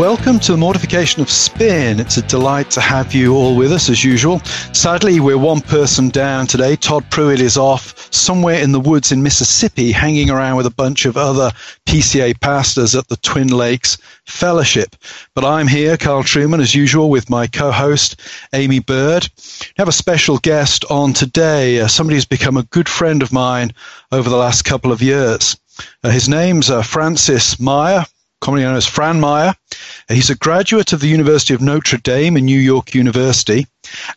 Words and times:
Welcome 0.00 0.40
to 0.40 0.50
the 0.50 0.58
Mortification 0.58 1.22
of 1.22 1.30
Spin. 1.30 2.00
It's 2.00 2.16
a 2.16 2.22
delight 2.22 2.68
to 2.72 2.80
have 2.80 3.14
you 3.14 3.36
all 3.36 3.54
with 3.54 3.70
us 3.70 3.88
as 3.88 4.02
usual. 4.02 4.40
Sadly, 4.72 5.20
we're 5.20 5.38
one 5.38 5.60
person 5.60 6.08
down 6.08 6.48
today. 6.48 6.74
Todd 6.74 7.08
Pruitt 7.12 7.40
is 7.40 7.56
off 7.56 8.12
somewhere 8.12 8.60
in 8.60 8.72
the 8.72 8.80
woods 8.80 9.12
in 9.12 9.22
Mississippi, 9.22 9.92
hanging 9.92 10.30
around 10.30 10.56
with 10.56 10.66
a 10.66 10.74
bunch 10.74 11.04
of 11.04 11.16
other 11.16 11.52
PCA 11.86 12.40
pastors 12.40 12.96
at 12.96 13.06
the 13.06 13.16
Twin 13.18 13.46
Lakes 13.46 13.96
Fellowship. 14.26 14.96
But 15.32 15.44
I'm 15.44 15.68
here, 15.68 15.96
Carl 15.96 16.24
Trueman, 16.24 16.60
as 16.60 16.74
usual, 16.74 17.08
with 17.08 17.30
my 17.30 17.46
co 17.46 17.70
host, 17.70 18.20
Aimee 18.52 18.80
Byrd. 18.80 19.28
We 19.60 19.74
have 19.76 19.88
a 19.88 19.92
special 19.92 20.38
guest 20.38 20.84
on 20.90 21.12
today, 21.12 21.78
uh, 21.78 21.86
somebody 21.86 22.16
who's 22.16 22.24
become 22.24 22.56
a 22.56 22.64
good 22.64 22.88
friend 22.88 23.22
of 23.22 23.32
mine 23.32 23.72
over 24.10 24.28
the 24.28 24.36
last 24.36 24.62
couple 24.62 24.90
of 24.90 25.02
years. 25.02 25.56
Uh, 26.02 26.10
his 26.10 26.28
name's 26.28 26.68
uh, 26.68 26.82
Francis 26.82 27.54
Maier 27.56 28.08
commonly 28.40 28.64
known 28.64 28.76
as 28.76 28.86
Fran 28.86 29.20
Maier. 29.20 29.54
He's 30.08 30.30
a 30.30 30.36
graduate 30.36 30.92
of 30.92 31.00
the 31.00 31.08
University 31.08 31.54
of 31.54 31.60
Notre 31.60 31.98
Dame 31.98 32.36
and 32.36 32.44
New 32.44 32.58
York 32.58 32.94
University, 32.94 33.66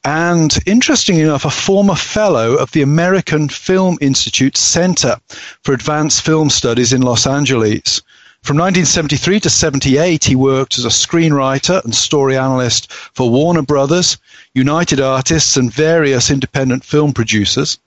and 0.04 0.58
interestingly 0.66 1.22
enough, 1.22 1.46
a 1.46 1.50
former 1.50 1.96
fellow 1.96 2.56
of 2.56 2.72
the 2.72 2.82
American 2.82 3.50
Film 3.50 3.98
Institute 4.02 4.58
Center 4.58 5.18
for 5.64 5.74
Advanced 5.74 6.24
Film 6.24 6.50
Studies 6.50 6.94
in 6.94 7.02
Los 7.02 7.26
Angeles. 7.26 8.02
From 8.44 8.58
1973 8.58 9.40
to 9.42 9.50
78, 9.50 10.24
he 10.24 10.36
worked 10.36 10.78
as 10.78 10.86
a 10.86 10.90
screenwriter 10.90 11.84
and 11.84 11.94
story 11.94 12.38
analyst 12.38 12.92
for 12.92 13.30
Warner 13.30 13.62
Brothers, 13.62 14.18
United 14.54 15.02
Artists, 15.02 15.58
and 15.58 15.74
various 15.74 16.30
independent 16.30 16.86
film 16.86 17.14
producers. 17.14 17.78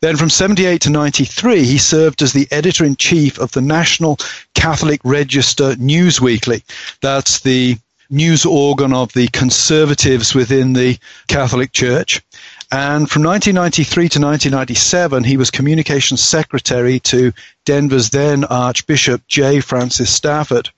Then 0.00 0.16
from 0.16 0.30
78 0.30 0.80
to 0.82 0.90
93, 0.90 1.64
he 1.64 1.78
served 1.78 2.22
as 2.22 2.32
the 2.32 2.48
editor 2.50 2.84
in 2.84 2.96
chief 2.96 3.38
of 3.38 3.52
the 3.52 3.60
National 3.60 4.18
Catholic 4.54 5.00
Register 5.04 5.76
News 5.76 6.20
Weekly. 6.20 6.62
That's 7.00 7.40
the 7.40 7.78
news 8.10 8.44
organ 8.44 8.92
of 8.92 9.12
the 9.12 9.28
conservatives 9.28 10.34
within 10.34 10.72
the 10.72 10.98
Catholic 11.28 11.72
Church. 11.72 12.20
And 12.72 13.10
from 13.10 13.22
1993 13.24 13.94
to 14.10 14.20
1997, 14.20 15.24
he 15.24 15.36
was 15.36 15.50
communications 15.50 16.22
secretary 16.22 17.00
to 17.00 17.32
Denver's 17.64 18.10
then 18.10 18.44
Archbishop 18.44 19.26
J. 19.26 19.60
Francis 19.60 20.10
Stafford. 20.10 20.70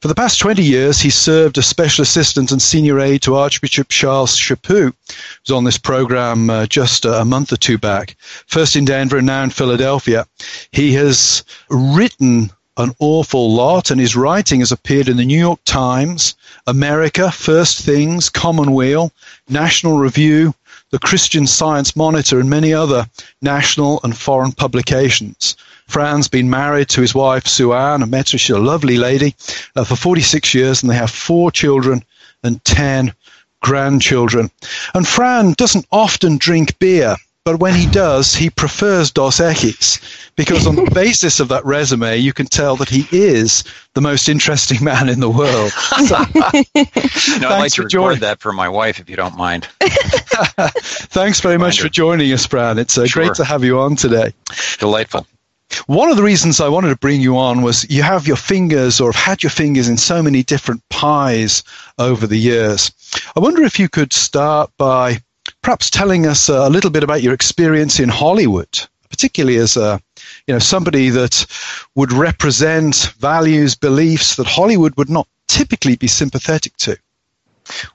For 0.00 0.06
the 0.06 0.14
past 0.14 0.38
20 0.38 0.62
years, 0.62 1.00
he 1.00 1.10
served 1.10 1.58
as 1.58 1.66
special 1.66 2.02
assistant 2.02 2.52
and 2.52 2.62
senior 2.62 3.00
aide 3.00 3.22
to 3.22 3.34
Archbishop 3.34 3.88
Charles 3.88 4.36
Chaput, 4.36 4.92
who 4.92 4.94
was 5.44 5.50
on 5.50 5.64
this 5.64 5.76
program 5.76 6.48
uh, 6.48 6.66
just 6.66 7.04
a 7.04 7.24
month 7.24 7.52
or 7.52 7.56
two 7.56 7.78
back, 7.78 8.16
first 8.46 8.76
in 8.76 8.84
Denver 8.84 9.16
and 9.16 9.26
now 9.26 9.42
in 9.42 9.50
Philadelphia. 9.50 10.24
He 10.70 10.92
has 10.92 11.42
written 11.68 12.52
an 12.76 12.94
awful 13.00 13.52
lot, 13.52 13.90
and 13.90 14.00
his 14.00 14.14
writing 14.14 14.60
has 14.60 14.70
appeared 14.70 15.08
in 15.08 15.16
the 15.16 15.24
New 15.24 15.40
York 15.40 15.58
Times, 15.64 16.36
America, 16.68 17.32
First 17.32 17.80
Things, 17.80 18.28
Commonweal, 18.28 19.10
National 19.48 19.98
Review, 19.98 20.54
the 20.90 21.00
Christian 21.00 21.44
Science 21.44 21.96
Monitor, 21.96 22.38
and 22.38 22.48
many 22.48 22.72
other 22.72 23.10
national 23.42 23.98
and 24.04 24.16
foreign 24.16 24.52
publications. 24.52 25.56
Fran's 25.88 26.28
been 26.28 26.50
married 26.50 26.88
to 26.90 27.00
his 27.00 27.14
wife, 27.14 27.46
Sue 27.46 27.72
Ann. 27.72 28.02
I 28.02 28.06
met. 28.06 28.28
She's 28.28 28.50
a 28.50 28.58
lovely 28.58 28.98
lady 28.98 29.34
uh, 29.74 29.84
for 29.84 29.96
46 29.96 30.54
years, 30.54 30.82
and 30.82 30.90
they 30.90 30.96
have 30.96 31.10
four 31.10 31.50
children 31.50 32.04
and 32.42 32.62
10 32.64 33.12
grandchildren. 33.60 34.50
And 34.94 35.08
Fran 35.08 35.54
doesn't 35.54 35.86
often 35.90 36.36
drink 36.36 36.78
beer, 36.78 37.16
but 37.44 37.60
when 37.60 37.74
he 37.74 37.86
does, 37.86 38.34
he 38.34 38.50
prefers 38.50 39.10
Dos 39.10 39.40
Equis 39.40 39.98
because 40.36 40.66
on 40.66 40.76
the 40.76 40.90
basis 40.94 41.40
of 41.40 41.48
that 41.48 41.64
resume, 41.64 42.18
you 42.18 42.34
can 42.34 42.46
tell 42.46 42.76
that 42.76 42.90
he 42.90 43.08
is 43.10 43.64
the 43.94 44.02
most 44.02 44.28
interesting 44.28 44.84
man 44.84 45.08
in 45.08 45.20
the 45.20 45.30
world. 45.30 45.72
So, 46.06 46.16
no, 47.40 47.48
I'd 47.48 47.58
like 47.58 47.72
to 47.72 47.82
record 47.82 47.90
joining. 47.90 48.20
that 48.20 48.40
for 48.40 48.52
my 48.52 48.68
wife, 48.68 49.00
if 49.00 49.08
you 49.10 49.16
don't 49.16 49.36
mind. 49.36 49.66
Thanks 49.80 51.40
very 51.40 51.58
much 51.58 51.80
for 51.80 51.88
joining 51.88 52.32
us, 52.32 52.46
Fran. 52.46 52.78
It's 52.78 52.96
uh, 52.96 53.06
sure. 53.06 53.24
great 53.24 53.34
to 53.36 53.44
have 53.44 53.64
you 53.64 53.80
on 53.80 53.96
today. 53.96 54.32
Delightful. 54.78 55.26
One 55.86 56.10
of 56.10 56.16
the 56.16 56.22
reasons 56.22 56.60
I 56.60 56.68
wanted 56.68 56.88
to 56.88 56.96
bring 56.96 57.20
you 57.20 57.36
on 57.38 57.62
was 57.62 57.88
you 57.90 58.02
have 58.02 58.26
your 58.26 58.36
fingers 58.36 59.00
or 59.00 59.12
have 59.12 59.22
had 59.22 59.42
your 59.42 59.50
fingers 59.50 59.88
in 59.88 59.96
so 59.96 60.22
many 60.22 60.42
different 60.42 60.82
pies 60.88 61.62
over 61.98 62.26
the 62.26 62.38
years. 62.38 62.90
I 63.36 63.40
wonder 63.40 63.62
if 63.62 63.78
you 63.78 63.88
could 63.88 64.12
start 64.12 64.70
by 64.76 65.22
perhaps 65.62 65.90
telling 65.90 66.26
us 66.26 66.48
a 66.48 66.68
little 66.68 66.90
bit 66.90 67.02
about 67.02 67.22
your 67.22 67.34
experience 67.34 68.00
in 68.00 68.08
Hollywood, 68.08 68.78
particularly 69.10 69.58
as 69.58 69.76
a 69.76 70.00
you 70.46 70.54
know 70.54 70.58
somebody 70.58 71.10
that 71.10 71.46
would 71.94 72.12
represent 72.12 73.12
values, 73.18 73.74
beliefs 73.74 74.36
that 74.36 74.46
Hollywood 74.46 74.94
would 74.96 75.10
not 75.10 75.26
typically 75.48 75.96
be 75.96 76.06
sympathetic 76.06 76.76
to. 76.78 76.98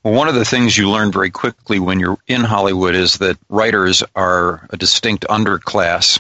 Well, 0.04 0.14
one 0.14 0.28
of 0.28 0.36
the 0.36 0.46
things 0.46 0.78
you 0.78 0.90
learn 0.90 1.12
very 1.12 1.30
quickly 1.30 1.80
when 1.80 2.00
you're 2.00 2.18
in 2.28 2.42
Hollywood 2.42 2.96
is 2.96 3.16
that 3.16 3.38
writers 3.50 4.04
are 4.16 4.68
a 4.70 4.78
distinct 4.78 5.26
underclass. 5.30 6.20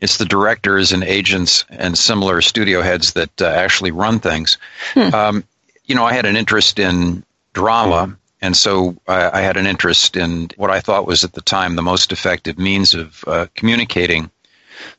It's 0.00 0.18
the 0.18 0.24
directors 0.24 0.92
and 0.92 1.02
agents 1.04 1.64
and 1.70 1.96
similar 1.96 2.40
studio 2.40 2.82
heads 2.82 3.12
that 3.14 3.42
uh, 3.42 3.46
actually 3.46 3.90
run 3.90 4.20
things. 4.20 4.58
Hmm. 4.94 5.14
Um, 5.14 5.44
you 5.84 5.94
know, 5.94 6.04
I 6.04 6.12
had 6.12 6.26
an 6.26 6.36
interest 6.36 6.78
in 6.78 7.24
drama, 7.52 8.16
and 8.40 8.56
so 8.56 8.96
I, 9.06 9.38
I, 9.38 9.40
had 9.42 9.56
an 9.56 9.66
interest 9.66 10.16
in 10.16 10.50
what 10.56 10.70
I 10.70 10.80
thought 10.80 11.06
was 11.06 11.22
at 11.24 11.32
the 11.32 11.42
time 11.42 11.76
the 11.76 11.82
most 11.82 12.12
effective 12.12 12.58
means 12.58 12.94
of 12.94 13.24
uh, 13.26 13.46
communicating 13.54 14.30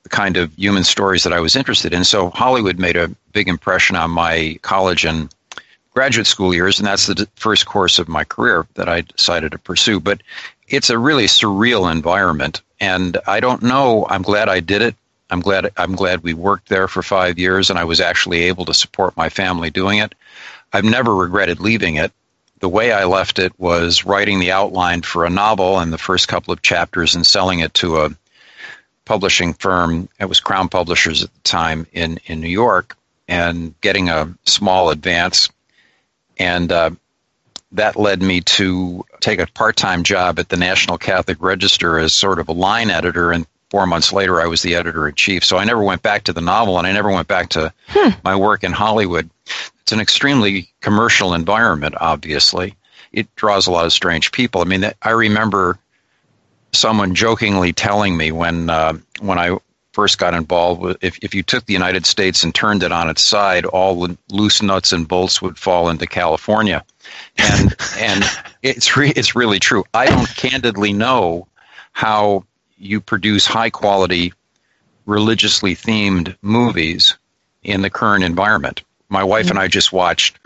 the 0.03 0.09
kind 0.09 0.37
of 0.37 0.53
human 0.53 0.83
stories 0.83 1.23
that 1.23 1.33
I 1.33 1.39
was 1.39 1.55
interested 1.55 1.93
in. 1.93 2.03
So 2.03 2.29
Hollywood 2.29 2.79
made 2.79 2.95
a 2.95 3.09
big 3.31 3.47
impression 3.47 3.95
on 3.95 4.11
my 4.11 4.57
college 4.61 5.05
and 5.05 5.33
graduate 5.93 6.27
school 6.27 6.53
years, 6.53 6.79
and 6.79 6.87
that's 6.87 7.07
the 7.07 7.27
first 7.35 7.65
course 7.65 7.99
of 7.99 8.07
my 8.07 8.23
career 8.23 8.65
that 8.75 8.89
I 8.89 9.01
decided 9.01 9.51
to 9.51 9.59
pursue. 9.59 9.99
But 9.99 10.21
it's 10.67 10.89
a 10.89 10.97
really 10.97 11.25
surreal 11.25 11.91
environment, 11.91 12.61
and 12.79 13.17
I 13.27 13.39
don't 13.39 13.61
know. 13.61 14.07
I'm 14.09 14.23
glad 14.23 14.49
I 14.49 14.59
did 14.59 14.81
it. 14.81 14.95
I'm 15.29 15.39
glad 15.39 15.71
I'm 15.77 15.95
glad 15.95 16.21
we 16.21 16.33
worked 16.33 16.69
there 16.69 16.87
for 16.87 17.01
five 17.01 17.37
years, 17.39 17.69
and 17.69 17.79
I 17.79 17.83
was 17.83 17.99
actually 17.99 18.43
able 18.43 18.65
to 18.65 18.73
support 18.73 19.17
my 19.17 19.29
family 19.29 19.69
doing 19.69 19.99
it. 19.99 20.13
I've 20.73 20.83
never 20.83 21.15
regretted 21.15 21.59
leaving 21.59 21.95
it. 21.95 22.11
The 22.59 22.69
way 22.69 22.91
I 22.91 23.05
left 23.05 23.39
it 23.39 23.51
was 23.59 24.05
writing 24.05 24.39
the 24.39 24.51
outline 24.51 25.01
for 25.01 25.25
a 25.25 25.29
novel 25.29 25.79
and 25.79 25.91
the 25.91 25.97
first 25.97 26.27
couple 26.27 26.53
of 26.53 26.61
chapters 26.61 27.13
and 27.13 27.27
selling 27.27 27.59
it 27.59 27.73
to 27.75 27.99
a 27.99 28.15
publishing 29.05 29.53
firm. 29.53 30.07
It 30.19 30.25
was 30.25 30.39
Crown 30.39 30.69
Publishers 30.69 31.23
at 31.23 31.33
the 31.33 31.39
time 31.41 31.85
in, 31.91 32.19
in 32.25 32.39
New 32.39 32.47
York 32.47 32.95
and 33.27 33.73
getting 33.81 34.09
a 34.09 34.33
small 34.45 34.89
advance 34.89 35.49
and 36.37 36.71
uh, 36.71 36.91
that 37.73 37.95
led 37.95 38.21
me 38.21 38.41
to 38.41 39.05
take 39.19 39.39
a 39.39 39.47
part 39.47 39.75
time 39.75 40.03
job 40.03 40.39
at 40.39 40.49
the 40.49 40.57
National 40.57 40.97
Catholic 40.97 41.37
Register 41.41 41.97
as 41.97 42.13
sort 42.13 42.39
of 42.39 42.47
a 42.47 42.53
line 42.53 42.89
editor. 42.89 43.31
And 43.31 43.45
four 43.69 43.85
months 43.85 44.13
later, 44.13 44.39
I 44.39 44.45
was 44.45 44.61
the 44.61 44.75
editor 44.75 45.07
in 45.07 45.15
chief. 45.15 45.43
So 45.43 45.57
I 45.57 45.65
never 45.65 45.83
went 45.83 46.03
back 46.03 46.23
to 46.23 46.33
the 46.33 46.41
novel 46.41 46.77
and 46.77 46.87
I 46.87 46.91
never 46.91 47.11
went 47.11 47.27
back 47.27 47.49
to 47.49 47.73
hmm. 47.87 48.09
my 48.23 48.35
work 48.35 48.63
in 48.63 48.71
Hollywood. 48.71 49.29
It's 49.81 49.91
an 49.91 49.99
extremely 49.99 50.69
commercial 50.81 51.33
environment, 51.33 51.95
obviously. 51.99 52.75
It 53.11 53.33
draws 53.35 53.67
a 53.67 53.71
lot 53.71 53.85
of 53.85 53.93
strange 53.93 54.31
people. 54.31 54.61
I 54.61 54.65
mean, 54.65 54.91
I 55.01 55.11
remember 55.11 55.77
someone 56.71 57.13
jokingly 57.13 57.73
telling 57.73 58.17
me 58.17 58.31
when 58.31 58.69
uh, 58.69 58.97
when 59.19 59.37
I 59.37 59.57
first 59.93 60.17
got 60.17 60.33
involved 60.33 60.81
with 60.81 60.97
if, 61.01 61.17
if 61.21 61.33
you 61.33 61.43
took 61.43 61.65
the 61.65 61.73
United 61.73 62.05
States 62.05 62.43
and 62.43 62.53
turned 62.53 62.83
it 62.83 62.91
on 62.91 63.09
its 63.09 63.21
side, 63.21 63.65
all 63.65 64.05
the 64.05 64.17
loose 64.29 64.61
nuts 64.61 64.91
and 64.91 65.07
bolts 65.07 65.41
would 65.41 65.57
fall 65.57 65.89
into 65.89 66.05
California. 66.05 66.83
And 67.37 67.75
and 67.97 68.23
it's 68.61 68.97
re, 68.97 69.13
it's 69.15 69.35
really 69.35 69.59
true. 69.59 69.85
I 69.93 70.07
don't 70.07 70.35
candidly 70.35 70.91
know 70.93 71.47
how 71.93 72.43
you 72.77 72.99
produce 72.99 73.45
high 73.45 73.69
quality 73.69 74.33
religiously 75.05 75.75
themed 75.75 76.35
movies 76.41 77.15
in 77.63 77.81
the 77.81 77.89
current 77.89 78.23
environment. 78.23 78.83
My 79.09 79.23
wife 79.23 79.49
and 79.49 79.59
I 79.59 79.67
just 79.67 79.93
watched 79.93 80.37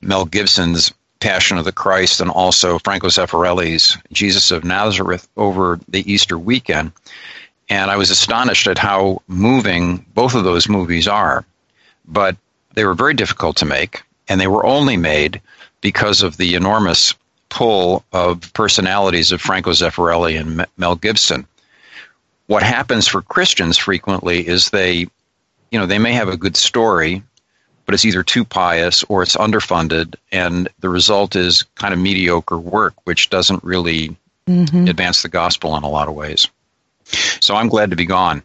Mel 0.00 0.24
Gibson's 0.24 0.92
Passion 1.20 1.58
of 1.58 1.64
the 1.64 1.72
Christ 1.72 2.20
and 2.20 2.30
also 2.30 2.78
Franco 2.78 3.08
Zeffirelli's 3.08 3.96
Jesus 4.12 4.50
of 4.50 4.64
Nazareth 4.64 5.28
over 5.36 5.78
the 5.88 6.10
Easter 6.10 6.38
weekend. 6.38 6.92
And 7.70 7.90
I 7.90 7.96
was 7.96 8.10
astonished 8.10 8.66
at 8.66 8.78
how 8.78 9.22
moving 9.28 10.04
both 10.14 10.34
of 10.34 10.44
those 10.44 10.68
movies 10.68 11.06
are. 11.08 11.44
But 12.06 12.36
they 12.74 12.84
were 12.84 12.94
very 12.94 13.14
difficult 13.14 13.56
to 13.58 13.64
make, 13.64 14.02
and 14.28 14.40
they 14.40 14.48
were 14.48 14.66
only 14.66 14.96
made 14.96 15.40
because 15.80 16.22
of 16.22 16.36
the 16.36 16.54
enormous 16.56 17.14
pull 17.48 18.04
of 18.12 18.52
personalities 18.52 19.32
of 19.32 19.40
Franco 19.40 19.70
Zeffirelli 19.70 20.38
and 20.38 20.66
Mel 20.76 20.96
Gibson. 20.96 21.46
What 22.46 22.62
happens 22.62 23.06
for 23.06 23.22
Christians 23.22 23.78
frequently 23.78 24.46
is 24.46 24.70
they, 24.70 25.06
you 25.70 25.78
know, 25.78 25.86
they 25.86 25.98
may 25.98 26.12
have 26.12 26.28
a 26.28 26.36
good 26.36 26.56
story, 26.56 27.22
but 27.86 27.94
it's 27.94 28.04
either 28.04 28.22
too 28.22 28.44
pious 28.44 29.04
or 29.04 29.22
it's 29.22 29.36
underfunded, 29.36 30.16
and 30.32 30.68
the 30.80 30.88
result 30.88 31.36
is 31.36 31.62
kind 31.76 31.94
of 31.94 32.00
mediocre 32.00 32.58
work, 32.58 32.94
which 33.04 33.30
doesn't 33.30 33.62
really 33.62 34.16
mm-hmm. 34.48 34.88
advance 34.88 35.22
the 35.22 35.28
gospel 35.28 35.76
in 35.76 35.84
a 35.84 35.88
lot 35.88 36.08
of 36.08 36.14
ways. 36.14 36.48
So 37.40 37.54
I'm 37.54 37.68
glad 37.68 37.90
to 37.90 37.96
be 37.96 38.06
gone. 38.06 38.42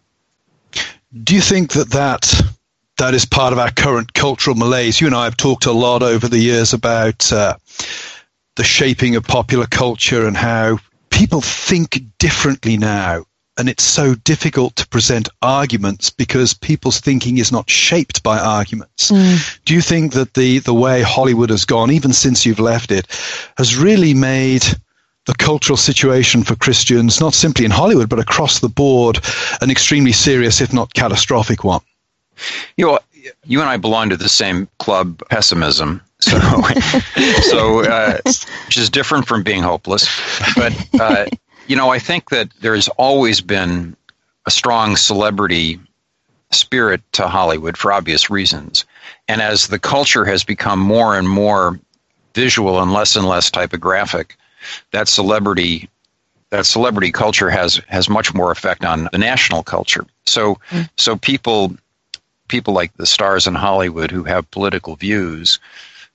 Do 1.23 1.35
you 1.35 1.41
think 1.41 1.73
that 1.73 1.91
that 1.91 2.41
that 2.97 3.13
is 3.13 3.25
part 3.25 3.53
of 3.53 3.59
our 3.59 3.71
current 3.71 4.13
cultural 4.13 4.55
malaise? 4.55 4.99
You 4.99 5.07
and 5.07 5.15
I 5.15 5.25
have 5.25 5.37
talked 5.37 5.65
a 5.65 5.71
lot 5.71 6.03
over 6.03 6.27
the 6.27 6.39
years 6.39 6.73
about 6.73 7.31
uh, 7.31 7.55
the 8.55 8.63
shaping 8.63 9.15
of 9.15 9.23
popular 9.23 9.65
culture 9.65 10.25
and 10.27 10.35
how 10.35 10.79
people 11.09 11.41
think 11.41 12.01
differently 12.17 12.77
now. 12.77 13.25
And 13.57 13.69
it's 13.69 13.83
so 13.83 14.15
difficult 14.15 14.75
to 14.75 14.87
present 14.89 15.29
arguments 15.41 16.09
because 16.09 16.53
people's 16.53 16.99
thinking 16.99 17.37
is 17.37 17.53
not 17.53 17.69
shaped 17.69 18.21
by 18.21 18.37
arguments. 18.37 19.11
Mm. 19.11 19.59
Do 19.63 19.73
you 19.73 19.81
think 19.81 20.11
that 20.11 20.33
the, 20.33 20.59
the 20.59 20.73
way 20.73 21.01
Hollywood 21.01 21.49
has 21.51 21.63
gone, 21.63 21.89
even 21.89 22.11
since 22.11 22.45
you've 22.45 22.59
left 22.59 22.91
it, 22.91 23.07
has 23.57 23.77
really 23.77 24.13
made 24.13 24.65
the 25.25 25.33
cultural 25.35 25.77
situation 25.77 26.43
for 26.43 26.55
Christians, 26.55 27.19
not 27.19 27.33
simply 27.33 27.65
in 27.65 27.71
Hollywood, 27.71 28.09
but 28.09 28.19
across 28.19 28.59
the 28.59 28.69
board, 28.69 29.19
an 29.61 29.71
extremely 29.71 30.11
serious, 30.11 30.61
if 30.61 30.71
not 30.73 30.93
catastrophic 30.93 31.63
one? 31.63 31.81
You 32.77 32.85
know, 32.85 32.99
you 33.45 33.59
and 33.59 33.69
I 33.69 33.77
belong 33.77 34.09
to 34.09 34.17
the 34.17 34.29
same 34.29 34.67
club, 34.79 35.21
pessimism. 35.29 36.01
So, 36.19 36.39
so 37.41 37.83
uh, 37.83 38.17
which 38.25 38.77
is 38.77 38.89
different 38.89 39.27
from 39.27 39.43
being 39.43 39.61
hopeless. 39.61 40.07
But 40.55 40.73
uh, 40.99 41.25
you 41.67 41.75
know, 41.75 41.89
I 41.89 41.99
think 41.99 42.29
that 42.29 42.49
there's 42.61 42.87
always 42.89 43.41
been 43.41 43.95
a 44.45 44.51
strong 44.51 44.95
celebrity 44.95 45.79
spirit 46.51 47.01
to 47.13 47.27
Hollywood 47.27 47.77
for 47.77 47.91
obvious 47.91 48.29
reasons. 48.29 48.85
And 49.27 49.41
as 49.41 49.67
the 49.67 49.79
culture 49.79 50.25
has 50.25 50.43
become 50.43 50.79
more 50.79 51.17
and 51.17 51.27
more 51.27 51.79
visual 52.33 52.81
and 52.81 52.93
less 52.93 53.15
and 53.15 53.27
less 53.27 53.49
typographic, 53.49 54.37
that 54.91 55.07
celebrity 55.07 55.89
that 56.51 56.65
celebrity 56.65 57.11
culture 57.11 57.49
has 57.49 57.81
has 57.87 58.09
much 58.09 58.33
more 58.33 58.51
effect 58.51 58.85
on 58.85 59.09
the 59.11 59.17
national 59.17 59.63
culture. 59.63 60.05
So 60.25 60.55
mm. 60.69 60.89
so 60.97 61.15
people 61.15 61.75
people 62.47 62.73
like 62.73 62.93
the 62.97 63.05
stars 63.05 63.47
in 63.47 63.55
Hollywood 63.55 64.11
who 64.11 64.23
have 64.23 64.49
political 64.51 64.95
views 64.95 65.59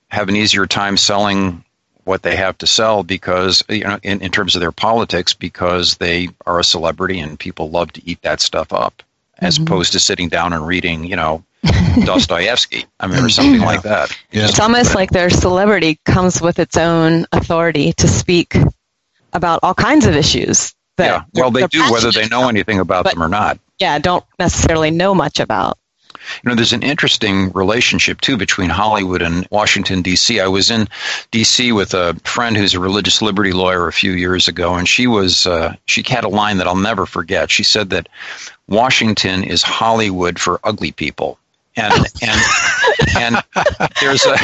have 0.09 0.29
an 0.29 0.35
easier 0.35 0.65
time 0.65 0.97
selling 0.97 1.63
what 2.03 2.23
they 2.23 2.35
have 2.35 2.57
to 2.57 2.67
sell 2.67 3.03
because 3.03 3.63
you 3.69 3.83
know 3.83 3.99
in, 4.03 4.21
in 4.21 4.31
terms 4.31 4.55
of 4.55 4.61
their 4.61 4.71
politics 4.71 5.33
because 5.33 5.97
they 5.97 6.29
are 6.45 6.59
a 6.59 6.63
celebrity 6.63 7.19
and 7.19 7.39
people 7.39 7.69
love 7.69 7.91
to 7.93 8.01
eat 8.09 8.21
that 8.21 8.41
stuff 8.41 8.73
up 8.73 9.03
as 9.39 9.55
mm-hmm. 9.55 9.63
opposed 9.63 9.91
to 9.93 9.99
sitting 9.99 10.29
down 10.29 10.53
and 10.53 10.65
reading 10.65 11.03
you 11.05 11.15
know 11.15 11.43
Dostoevsky 12.05 12.85
I 12.99 13.07
mean 13.07 13.23
or 13.23 13.29
something 13.29 13.61
yeah. 13.61 13.65
like 13.65 13.83
that 13.83 14.17
yeah. 14.31 14.47
it's 14.47 14.59
almost 14.59 14.95
like 14.95 15.11
their 15.11 15.29
celebrity 15.29 15.99
comes 16.05 16.41
with 16.41 16.57
its 16.57 16.75
own 16.77 17.25
authority 17.31 17.93
to 17.93 18.07
speak 18.07 18.55
about 19.33 19.59
all 19.61 19.75
kinds 19.75 20.05
of 20.05 20.15
issues 20.15 20.73
yeah 20.97 21.23
well 21.33 21.51
they 21.51 21.65
do 21.67 21.91
whether 21.91 22.11
they 22.11 22.27
know 22.27 22.49
anything 22.49 22.79
about 22.79 23.05
them 23.05 23.21
or 23.21 23.27
not 23.27 23.59
yeah 23.79 23.99
don't 23.99 24.25
necessarily 24.39 24.91
know 24.91 25.13
much 25.13 25.39
about 25.39 25.77
you 26.43 26.49
know, 26.49 26.55
there's 26.55 26.73
an 26.73 26.83
interesting 26.83 27.51
relationship 27.51 28.21
too 28.21 28.37
between 28.37 28.69
Hollywood 28.69 29.21
and 29.21 29.47
Washington 29.51 30.01
D.C. 30.01 30.39
I 30.39 30.47
was 30.47 30.69
in 30.69 30.87
D.C. 31.31 31.71
with 31.71 31.93
a 31.93 32.13
friend 32.23 32.55
who's 32.55 32.73
a 32.73 32.79
religious 32.79 33.21
liberty 33.21 33.51
lawyer 33.51 33.87
a 33.87 33.93
few 33.93 34.11
years 34.11 34.47
ago, 34.47 34.75
and 34.75 34.87
she 34.87 35.07
was 35.07 35.47
uh, 35.47 35.75
she 35.85 36.03
had 36.07 36.23
a 36.23 36.29
line 36.29 36.57
that 36.57 36.67
I'll 36.67 36.75
never 36.75 37.05
forget. 37.05 37.49
She 37.49 37.63
said 37.63 37.89
that 37.89 38.07
Washington 38.67 39.43
is 39.43 39.63
Hollywood 39.63 40.39
for 40.39 40.59
ugly 40.63 40.91
people, 40.91 41.37
and 41.75 41.93
and 42.21 42.41
and 43.17 43.35
there's 44.01 44.25
a 44.25 44.37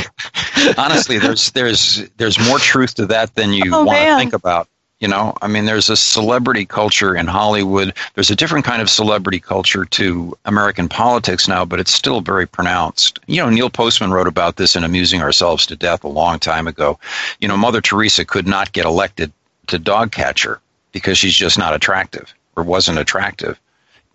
honestly 0.77 1.18
there's 1.18 1.51
there's 1.51 2.07
there's 2.18 2.39
more 2.47 2.59
truth 2.59 2.95
to 2.95 3.06
that 3.07 3.35
than 3.35 3.53
you 3.53 3.71
oh, 3.74 3.83
want 3.83 4.00
to 4.00 4.18
think 4.18 4.33
about. 4.33 4.68
You 5.00 5.07
know, 5.07 5.38
I 5.44 5.47
mean, 5.47 5.65
there's 5.65 5.91
a 5.91 5.95
celebrity 5.95 6.65
culture 6.65 7.15
in 7.15 7.27
Hollywood. 7.27 7.94
There's 8.15 8.31
a 8.31 8.35
different 8.35 8.65
kind 8.65 8.81
of 8.81 8.89
celebrity 8.89 9.39
culture 9.39 9.85
to 9.85 10.35
American 10.45 10.89
politics 10.89 11.47
now, 11.47 11.65
but 11.65 11.79
it's 11.79 11.94
still 11.94 12.21
very 12.21 12.47
pronounced. 12.47 13.19
You 13.27 13.44
know, 13.44 13.50
Neil 13.51 13.69
Postman 13.69 14.12
wrote 14.12 14.25
about 14.25 14.56
this 14.56 14.75
in 14.75 14.83
Amusing 14.83 15.21
Ourselves 15.21 15.68
to 15.68 15.75
Death 15.75 16.03
a 16.03 16.07
long 16.07 16.39
time 16.39 16.68
ago. 16.68 16.97
You 17.39 17.47
know, 17.47 17.56
Mother 17.56 17.79
Teresa 17.79 18.25
could 18.25 18.47
not 18.47 18.71
get 18.71 18.85
elected 18.85 19.31
to 19.68 19.77
dog 19.77 20.12
catcher 20.12 20.62
because 20.94 21.19
she's 21.19 21.35
just 21.35 21.59
not 21.59 21.75
attractive 21.75 22.33
or 22.56 22.63
wasn't 22.63 22.97
attractive. 22.97 23.59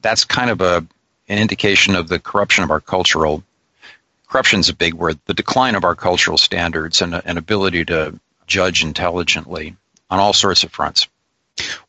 That's 0.01 0.25
kind 0.25 0.51
of 0.51 0.61
a 0.61 0.85
an 1.29 1.39
indication 1.39 1.95
of 1.95 2.09
the 2.09 2.19
corruption 2.19 2.65
of 2.65 2.71
our 2.71 2.81
cultural 2.81 3.43
corruption's 4.29 4.71
a 4.71 4.75
big 4.75 4.95
word 4.95 5.19
the 5.27 5.35
decline 5.35 5.75
of 5.75 5.85
our 5.85 5.95
cultural 5.95 6.39
standards 6.39 7.03
and 7.03 7.15
an 7.15 7.37
ability 7.37 7.85
to 7.85 8.19
judge 8.47 8.83
intelligently 8.83 9.77
on 10.11 10.19
all 10.19 10.33
sorts 10.33 10.65
of 10.65 10.73
fronts. 10.73 11.07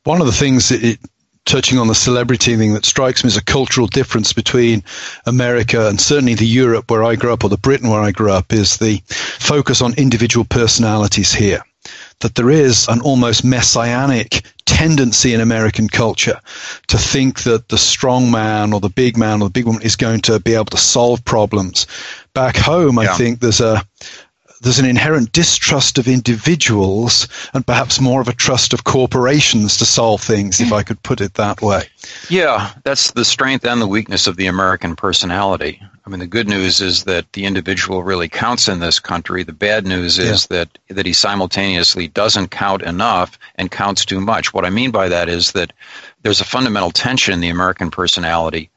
One 0.04 0.20
of 0.20 0.28
the 0.28 0.34
things 0.34 0.70
that 0.70 0.84
it, 0.84 1.00
touching 1.46 1.78
on 1.78 1.88
the 1.88 1.96
celebrity 1.96 2.56
thing 2.56 2.74
that 2.74 2.86
strikes 2.86 3.24
me 3.24 3.28
as 3.28 3.38
a 3.38 3.44
cultural 3.44 3.88
difference 3.88 4.34
between 4.34 4.84
America 5.26 5.88
and 5.88 6.00
certainly 6.00 6.36
the 6.36 6.46
Europe 6.46 6.90
where 6.90 7.04
I 7.04 7.16
grew 7.16 7.34
up 7.34 7.44
or 7.44 7.50
the 7.50 7.58
Britain 7.58 7.90
where 7.90 8.02
I 8.02 8.12
grew 8.12 8.32
up 8.32 8.54
is 8.54 8.78
the 8.78 9.02
focus 9.08 9.82
on 9.82 9.94
individual 9.96 10.46
personalities 10.46 11.34
here. 11.34 11.64
That 12.20 12.36
there 12.36 12.50
is 12.50 12.88
an 12.88 13.02
almost 13.02 13.44
messianic 13.44 14.46
tendency 14.66 15.34
in 15.34 15.42
American 15.42 15.90
culture 15.90 16.40
to 16.88 16.98
think 16.98 17.44
that 17.44 17.70
the 17.70 17.78
strong 17.78 18.32
man 18.32 18.74
or 18.74 18.80
the 18.80 18.90
big 18.90 19.18
man 19.18 19.42
or 19.42 19.46
the 19.50 19.54
big 19.54 19.66
woman 19.66 19.82
is 19.82 19.96
going 19.96 20.22
to 20.22 20.40
be 20.40 20.54
able 20.54 20.66
to 20.66 20.78
solve 20.78 21.24
problems. 21.26 21.86
Back 22.34 22.56
home, 22.56 22.98
yeah. 22.98 23.12
I 23.12 23.18
think 23.18 23.40
there's 23.40 23.60
a, 23.60 23.84
there's 24.62 24.80
an 24.80 24.86
inherent 24.86 25.32
distrust 25.34 25.98
of 25.98 26.08
individuals 26.08 27.28
and 27.54 27.68
perhaps 27.68 28.00
more 28.00 28.22
of 28.22 28.30
a 28.30 28.34
trust 28.34 28.74
of 28.74 28.86
corporations 28.86 29.78
to 29.78 29.86
solve 29.86 30.22
things, 30.22 30.62
if 30.62 30.72
I 30.72 30.84
could 30.84 31.04
put 31.04 31.20
it 31.20 31.34
that 31.34 31.62
way. 31.62 31.84
Yeah, 32.30 32.72
that's 32.84 33.12
the 33.12 33.26
strength 33.26 33.66
and 33.66 33.82
the 33.82 33.88
weakness 33.88 34.26
of 34.28 34.38
the 34.38 34.48
American 34.48 34.96
personality. 34.96 35.82
I 36.06 36.10
mean, 36.10 36.20
the 36.20 36.28
good 36.28 36.50
news 36.50 36.82
is 36.82 37.06
that 37.06 37.32
the 37.32 37.46
individual 37.46 38.04
really 38.04 38.28
counts 38.28 38.68
in 38.68 38.80
this 38.80 39.00
country. 39.00 39.44
The 39.44 39.54
bad 39.54 39.88
news 39.88 40.20
is 40.20 40.48
yeah. 40.52 40.58
that, 40.58 40.78
that 40.90 41.06
he 41.06 41.14
simultaneously 41.14 42.10
doesn't 42.10 42.50
count 42.50 42.82
enough 42.82 43.40
and 43.56 43.72
counts 43.72 44.04
too 44.04 44.20
much. 44.20 44.54
What 44.54 44.66
I 44.66 44.70
mean 44.70 44.92
by 44.92 45.08
that 45.08 45.30
is 45.30 45.54
that 45.54 45.72
there's 46.22 46.42
a 46.42 46.46
fundamental 46.46 46.92
tension 46.92 47.34
in 47.34 47.40
the 47.40 47.50
American 47.50 47.90
personality 47.90 48.70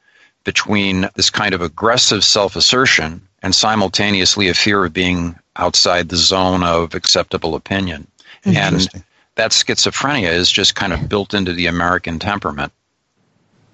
between 0.45 1.09
this 1.15 1.29
kind 1.29 1.53
of 1.53 1.61
aggressive 1.61 2.23
self 2.23 2.55
assertion 2.55 3.21
and 3.43 3.53
simultaneously 3.53 4.47
a 4.47 4.53
fear 4.53 4.85
of 4.85 4.93
being 4.93 5.37
outside 5.57 6.07
the 6.07 6.15
zone 6.15 6.63
of 6.63 6.95
acceptable 6.95 7.55
opinion. 7.55 8.07
And 8.45 8.87
that 9.35 9.51
schizophrenia 9.51 10.31
is 10.31 10.49
just 10.49 10.75
kind 10.75 10.93
of 10.93 11.09
built 11.09 11.33
into 11.33 11.51
the 11.51 11.67
American 11.67 12.19
temperament. 12.19 12.71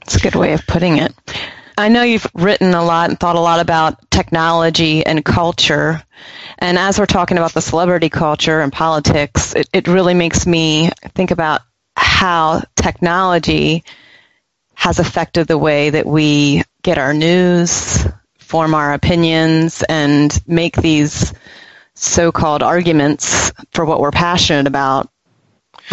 It's 0.01 0.15
a 0.15 0.19
good 0.19 0.35
way 0.35 0.53
of 0.53 0.65
putting 0.67 0.97
it. 0.97 1.13
I 1.77 1.89
know 1.89 2.03
you've 2.03 2.27
written 2.33 2.73
a 2.73 2.83
lot 2.83 3.09
and 3.09 3.19
thought 3.19 3.35
a 3.35 3.39
lot 3.39 3.59
about 3.59 4.09
technology 4.11 5.05
and 5.05 5.23
culture. 5.25 6.03
And 6.59 6.77
as 6.77 6.99
we're 6.99 7.05
talking 7.05 7.37
about 7.37 7.53
the 7.53 7.61
celebrity 7.61 8.09
culture 8.09 8.61
and 8.61 8.71
politics, 8.71 9.55
it, 9.55 9.69
it 9.73 9.87
really 9.87 10.13
makes 10.13 10.45
me 10.45 10.91
think 11.15 11.31
about 11.31 11.61
how 11.95 12.61
technology 12.75 13.83
has 14.75 14.99
affected 14.99 15.47
the 15.47 15.57
way 15.57 15.89
that 15.89 16.05
we 16.05 16.63
get 16.83 16.97
our 16.97 17.13
news, 17.13 18.05
form 18.37 18.75
our 18.75 18.93
opinions, 18.93 19.83
and 19.87 20.37
make 20.47 20.75
these 20.75 21.33
so-called 21.95 22.63
arguments 22.63 23.51
for 23.71 23.85
what 23.85 23.99
we're 23.99 24.11
passionate 24.11 24.67
about. 24.67 25.09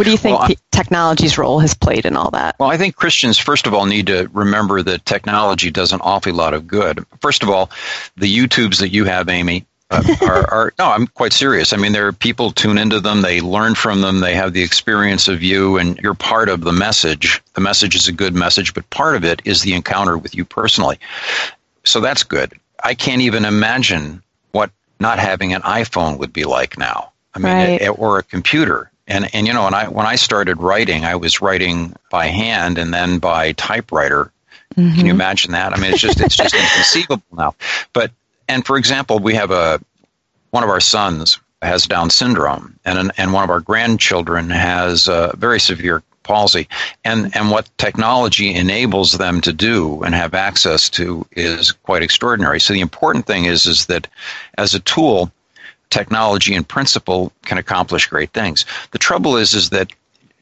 What 0.01 0.07
do 0.07 0.13
you 0.13 0.17
think 0.17 0.39
well, 0.39 0.49
technology's 0.71 1.37
role 1.37 1.59
has 1.59 1.75
played 1.75 2.07
in 2.07 2.17
all 2.17 2.31
that? 2.31 2.59
Well, 2.59 2.71
I 2.71 2.79
think 2.79 2.97
Christians, 2.97 3.37
first 3.37 3.67
of 3.67 3.75
all, 3.75 3.85
need 3.85 4.07
to 4.07 4.31
remember 4.33 4.81
that 4.81 5.05
technology 5.05 5.71
does 5.71 5.93
an 5.93 6.01
awfully 6.01 6.33
lot 6.33 6.55
of 6.55 6.67
good. 6.67 7.05
First 7.21 7.43
of 7.43 7.51
all, 7.51 7.71
the 8.17 8.35
YouTubes 8.35 8.79
that 8.81 8.89
you 8.89 9.05
have, 9.05 9.29
Aimee, 9.29 9.67
uh, 9.91 10.03
are, 10.23 10.51
are, 10.51 10.73
no, 10.79 10.87
I'm 10.87 11.07
quite 11.07 11.35
serious. 11.35 11.75
I 11.75 11.77
mean, 11.77 11.93
there 11.93 12.07
are 12.07 12.15
people 12.15 12.51
tune 12.51 12.79
into 12.79 12.99
them, 12.99 13.21
they 13.21 13.43
learn 13.43 13.75
from 13.75 14.01
them, 14.01 14.21
they 14.21 14.35
have 14.35 14.55
the 14.55 14.63
experience 14.63 15.29
of 15.29 15.43
you, 15.43 15.77
and 15.77 15.99
you're 15.99 16.15
part 16.15 16.49
of 16.49 16.63
the 16.63 16.73
message. 16.73 17.43
The 17.53 17.61
message 17.61 17.95
is 17.95 18.09
a 18.09 18.13
good 18.13 18.35
message, 18.35 18.73
but 18.73 18.89
part 18.89 19.17
of 19.17 19.25
it 19.27 19.43
is 19.45 19.61
the 19.61 19.75
encounter 19.75 20.17
with 20.17 20.35
you 20.35 20.47
personally. 20.47 20.99
So 21.85 22.01
that's 22.01 22.23
good. 22.23 22.55
I 22.83 22.95
can't 22.95 23.21
even 23.21 23.45
imagine 23.45 24.23
what 24.53 24.71
not 24.99 25.19
having 25.19 25.53
an 25.53 25.61
iPhone 25.61 26.17
would 26.21 26.33
be 26.33 26.45
like 26.45 26.79
now. 26.79 27.13
I 27.35 27.39
mean, 27.39 27.53
right. 27.53 27.83
it, 27.83 27.99
or 27.99 28.19
a 28.19 28.23
computer. 28.23 28.90
And 29.11 29.29
and 29.35 29.47
you 29.47 29.53
know, 29.53 29.65
when 29.65 29.75
I 29.75 29.89
when 29.89 30.07
I 30.07 30.15
started 30.15 30.59
writing, 30.59 31.05
I 31.05 31.17
was 31.17 31.43
writing 31.43 31.95
by 32.11 32.27
hand 32.27 32.79
and 32.79 32.95
then 32.95 33.19
by 33.19 33.53
typewriter. 33.53 34.33
Mm-hmm. 34.77 34.95
Can 34.95 35.07
you 35.07 35.13
imagine 35.13 35.53
that? 35.53 35.73
I 35.73 35.81
mean, 35.81 35.93
it's 35.93 36.01
just 36.01 36.21
it's 36.21 36.37
just 36.37 36.55
inconceivable 36.65 37.37
now. 37.37 37.55
But 37.93 38.13
and 38.49 38.65
for 38.65 38.79
example, 38.79 39.19
we 39.19 39.35
have 39.35 39.51
a 39.51 39.81
one 40.51 40.63
of 40.63 40.71
our 40.71 40.81
sons 40.81 41.39
has 41.61 41.87
Down 41.87 42.09
syndrome, 42.09 42.79
and 42.85 43.11
and 43.19 43.33
one 43.33 43.45
of 43.45 43.51
our 43.51 43.61
grandchildren 43.61 44.49
has 44.49 45.09
uh, 45.09 45.33
very 45.37 45.61
severe 45.61 46.03
palsy. 46.23 46.69
And 47.05 47.37
and 47.37 47.51
what 47.51 47.69
technology 47.79 48.55
enables 48.55 49.19
them 49.19 49.41
to 49.41 49.53
do 49.53 50.03
and 50.05 50.15
have 50.15 50.35
access 50.35 50.89
to 50.91 51.27
is 51.33 51.73
quite 51.73 52.03
extraordinary. 52.03 52.61
So 52.61 52.73
the 52.73 52.81
important 52.81 53.27
thing 53.27 53.47
is 53.47 53.67
is 53.67 53.87
that 53.87 54.07
as 54.57 54.75
a 54.75 54.81
tool, 54.81 55.33
technology 55.91 56.55
in 56.55 56.65
principle 56.65 57.33
can 57.43 57.59
accomplish 57.59 58.07
great 58.07 58.33
things. 58.33 58.65
The 58.93 58.99
trouble 58.99 59.37
is 59.37 59.55
is 59.55 59.71
that 59.71 59.93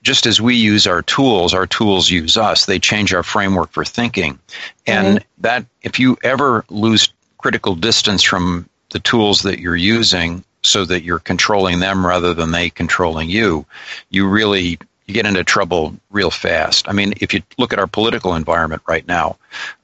just 0.02 0.26
as 0.26 0.40
we 0.40 0.55
use 0.55 0.87
our 0.87 1.02
tools, 1.02 1.52
our 1.52 1.67
tools 1.67 2.11
use 2.11 2.37
us. 2.37 2.67
They 2.67 2.78
change 2.78 3.12
our 3.12 3.23
framework 3.23 3.73
for 3.73 3.85
thinking. 3.85 4.38
And 4.87 5.19
mm-hmm. 5.19 5.43
that 5.43 5.67
if 5.83 5.99
you 5.99 6.17
ever 6.23 6.64
lose 6.71 7.12
critical 7.38 7.75
distance 7.75 8.23
from 8.23 8.69
the 8.90 9.00
tools 9.00 9.43
that 9.43 9.59
you're 9.59 9.76
using 9.76 10.45
so 10.62 10.85
that 10.85 11.02
you're 11.02 11.19
controlling 11.19 11.81
them 11.81 12.07
rather 12.07 12.33
than 12.33 12.52
they 12.52 12.71
controlling 12.71 13.28
you, 13.28 13.67
you 14.11 14.26
really 14.28 14.78
you 15.09 15.15
get 15.15 15.27
into 15.27 15.43
trouble 15.43 15.97
real 16.11 16.31
fast. 16.31 16.87
I 16.87 16.93
mean, 16.93 17.15
if 17.23 17.33
you 17.33 17.41
look 17.57 17.73
at 17.73 17.79
our 17.79 17.87
political 17.87 18.35
environment 18.35 18.83
right 18.87 19.09
now, 19.09 19.37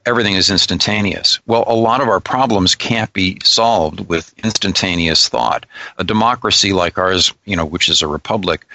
everything 0.05 0.35
is 0.35 0.51
instantaneous. 0.51 1.39
Well, 1.47 1.63
a 1.65 1.73
lot 1.73 1.99
of 1.99 2.07
our 2.07 2.19
problems 2.19 2.75
can't 2.75 3.11
be 3.11 3.39
solved 3.43 4.01
with 4.07 4.33
instantaneous 4.43 5.27
thought. 5.27 5.65
A 5.97 6.03
democracy 6.03 6.73
like 6.73 6.99
ours, 6.99 7.33
you 7.45 7.55
know, 7.55 7.65
which 7.65 7.89
is 7.89 8.03
a 8.03 8.07
republic, 8.07 8.67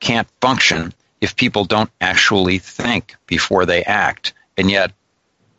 can't 0.00 0.26
function 0.40 0.92
if 1.20 1.36
people 1.36 1.64
don't 1.64 1.90
actually 2.00 2.58
think 2.58 3.14
before 3.28 3.64
they 3.64 3.84
act. 3.84 4.32
And 4.56 4.72
yet, 4.72 4.90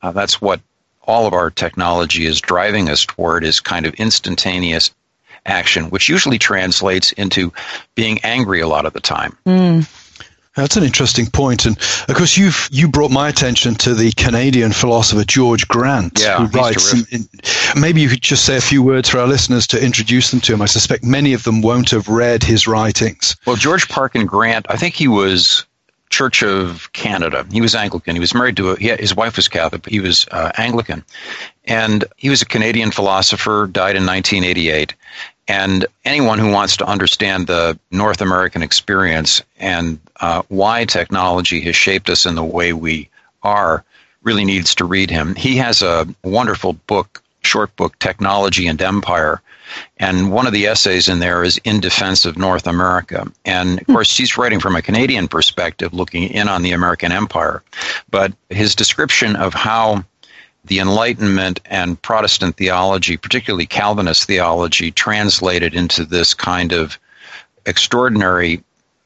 uh, 0.02 0.12
that's 0.12 0.42
what 0.42 0.60
all 1.04 1.26
of 1.26 1.34
our 1.34 1.52
technology 1.52 2.26
is 2.26 2.42
driving 2.42 2.90
us 2.90 3.06
toward 3.06 3.46
is 3.46 3.62
kind 3.62 3.86
of 3.86 3.94
instantaneous 3.94 4.92
action, 5.46 5.90
which 5.90 6.10
usually 6.10 6.38
translates 6.38 7.14
into 7.14 7.54
being 7.96 8.20
angry 8.24 8.60
a 8.60 8.68
lot 8.68 8.86
of 8.86 8.92
the 8.92 9.00
time. 9.00 9.38
Mm. 9.46 9.88
That's 10.56 10.78
an 10.78 10.84
interesting 10.84 11.28
point, 11.28 11.66
and 11.66 11.78
of 12.08 12.16
course, 12.16 12.38
you've 12.38 12.70
you 12.72 12.88
brought 12.88 13.10
my 13.10 13.28
attention 13.28 13.74
to 13.76 13.96
the 13.96 14.12
Canadian 14.12 14.72
philosopher 14.72 15.24
George 15.24 15.68
Grant, 15.68 16.20
yeah, 16.22 16.46
who 16.46 16.58
writes. 16.58 16.94
In, 16.94 17.06
in, 17.12 17.82
maybe 17.82 18.02
you 18.02 18.10
could 18.10 18.22
just 18.22 18.46
say 18.46 18.58
a 18.58 18.62
few 18.62 18.84
words 18.84 19.10
for 19.10 19.20
our 19.20 19.28
listeners 19.28 19.66
to 19.68 19.84
introduce 19.84 20.30
them 20.30 20.42
to 20.42 20.54
him. 20.54 20.62
I 20.62 20.66
suspect 20.66 21.04
many 21.04 21.34
of 21.34 21.44
them 21.44 21.62
won't 21.62 21.90
have 21.90 22.08
read 22.08 22.44
his 22.44 22.68
writings. 22.68 23.36
Well, 23.48 23.56
George 23.56 23.90
Parkin 23.90 24.28
Grant, 24.28 24.68
I 24.70 24.78
think 24.78 24.94
he 24.94 25.08
was 25.08 25.66
Church 26.14 26.44
of 26.44 26.94
Canada. 26.94 27.44
He 27.52 27.60
was 27.60 27.74
Anglican. 27.74 28.16
He 28.16 28.20
was 28.20 28.36
married 28.36 28.56
to 28.58 28.72
a, 28.72 28.78
yeah, 28.80 28.98
his 28.98 29.16
wife 29.16 29.36
was 29.36 29.48
Catholic, 29.48 29.82
but 29.82 29.92
he 29.92 30.00
was 30.00 30.28
uh, 30.30 30.52
Anglican. 30.58 31.04
And 31.66 32.06
he 32.18 32.30
was 32.30 32.44
a 32.44 32.46
Canadian 32.46 32.92
philosopher, 32.92 33.68
died 33.72 33.96
in 33.96 34.06
1988. 34.06 34.94
And 35.48 35.88
anyone 36.06 36.38
who 36.38 36.52
wants 36.52 36.78
to 36.78 36.86
understand 36.86 37.48
the 37.48 37.80
North 37.90 38.22
American 38.22 38.62
experience 38.62 39.42
and 39.58 40.00
uh, 40.24 40.42
why 40.48 40.86
technology 40.86 41.60
has 41.60 41.76
shaped 41.76 42.10
us 42.10 42.26
in 42.26 42.36
the 42.36 42.44
way 42.46 42.72
we 42.72 43.10
are 43.44 43.84
really 44.22 44.46
needs 44.46 44.74
to 44.74 44.86
read 44.86 45.10
him. 45.10 45.36
He 45.36 45.58
has 45.58 45.82
a 45.82 46.08
wonderful 46.24 46.74
book, 46.88 47.22
short 47.42 47.76
book, 47.76 48.00
Technology 48.00 48.68
and 48.68 48.82
Empire, 48.82 49.42
and 49.98 50.32
one 50.32 50.48
of 50.48 50.54
the 50.54 50.66
essays 50.66 51.10
in 51.10 51.20
there 51.20 51.44
is 51.44 51.60
in 51.66 51.82
defense 51.82 52.24
of 52.24 52.38
North 52.38 52.68
America. 52.68 53.30
And 53.44 53.82
of 53.82 53.88
course, 53.88 54.16
he's 54.16 54.38
writing 54.38 54.62
from 54.62 54.78
a 54.78 54.82
Canadian 54.82 55.28
perspective, 55.28 55.94
looking 55.94 56.24
in 56.24 56.48
on 56.48 56.62
the 56.62 56.72
American 56.72 57.12
empire. 57.12 57.62
But 58.10 58.32
his 58.50 58.76
description 58.76 59.36
of 59.36 59.54
how 59.54 60.06
the 60.64 60.80
Enlightenment 60.80 61.60
and 61.66 62.02
Protestant 62.02 62.56
theology, 62.56 63.18
particularly 63.18 63.66
Calvinist 63.66 64.24
theology, 64.24 64.90
translated 64.90 65.74
into 65.74 66.06
this 66.06 66.34
kind 66.34 66.72
of 66.72 66.98
extraordinary 67.66 68.64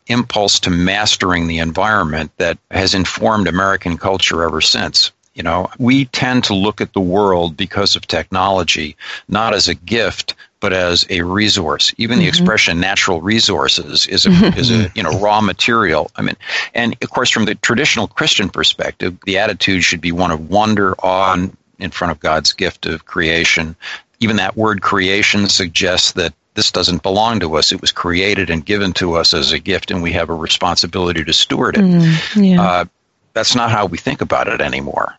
impulse 0.07 0.59
to 0.61 0.69
mastering 0.69 1.47
the 1.47 1.59
environment 1.59 2.31
that 2.37 2.57
has 2.71 2.93
informed 2.93 3.47
American 3.47 3.97
culture 3.97 4.43
ever 4.43 4.61
since. 4.61 5.11
You 5.33 5.43
know, 5.43 5.69
we 5.77 6.05
tend 6.05 6.45
to 6.45 6.55
look 6.55 6.81
at 6.81 6.93
the 6.93 6.99
world 6.99 7.55
because 7.55 7.95
of 7.95 8.07
technology, 8.07 8.95
not 9.27 9.53
as 9.53 9.67
a 9.67 9.75
gift, 9.75 10.33
but 10.59 10.73
as 10.73 11.05
a 11.11 11.21
resource. 11.21 11.93
Even 11.97 12.15
mm-hmm. 12.15 12.23
the 12.23 12.27
expression 12.27 12.79
"natural 12.79 13.21
resources" 13.21 14.07
is 14.07 14.25
a 14.25 14.31
is 14.57 14.71
a 14.71 14.91
you 14.95 15.03
know 15.03 15.19
raw 15.19 15.41
material. 15.41 16.09
I 16.15 16.23
mean, 16.23 16.35
and 16.73 16.95
of 17.03 17.11
course, 17.11 17.29
from 17.29 17.45
the 17.45 17.53
traditional 17.53 18.07
Christian 18.07 18.49
perspective, 18.49 19.15
the 19.25 19.37
attitude 19.37 19.83
should 19.83 20.01
be 20.01 20.11
one 20.11 20.31
of 20.31 20.49
wonder, 20.49 20.95
awe, 21.03 21.37
in 21.79 21.91
front 21.91 22.11
of 22.11 22.19
God's 22.19 22.51
gift 22.53 22.87
of 22.87 23.05
creation. 23.05 23.75
Even 24.19 24.37
that 24.37 24.57
word 24.57 24.81
"creation" 24.81 25.47
suggests 25.47 26.13
that 26.13 26.33
this 26.57 26.71
doesn't 26.71 27.03
belong 27.03 27.39
to 27.39 27.55
us. 27.55 27.71
It 27.71 27.79
was 27.79 27.93
created 27.93 28.49
and 28.49 28.65
given 28.65 28.91
to 28.93 29.13
us 29.13 29.33
as 29.33 29.53
a 29.53 29.59
gift, 29.59 29.91
and 29.91 30.03
we 30.03 30.11
have 30.11 30.29
a 30.29 30.35
responsibility 30.35 31.23
to 31.23 31.31
steward 31.31 31.77
it. 31.77 31.85
Mm, 31.85 32.51
yeah. 32.51 32.61
uh, 32.61 32.85
that's 33.31 33.55
not 33.55 33.71
how 33.71 33.85
we 33.85 33.97
think 33.97 34.19
about 34.19 34.49
it 34.49 34.59
anymore 34.59 35.17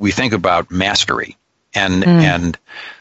we 0.00 0.10
think 0.10 0.32
about 0.32 0.70
mastery 0.72 1.36
and 1.74 2.02
mm. 2.02 2.06
and 2.06 2.58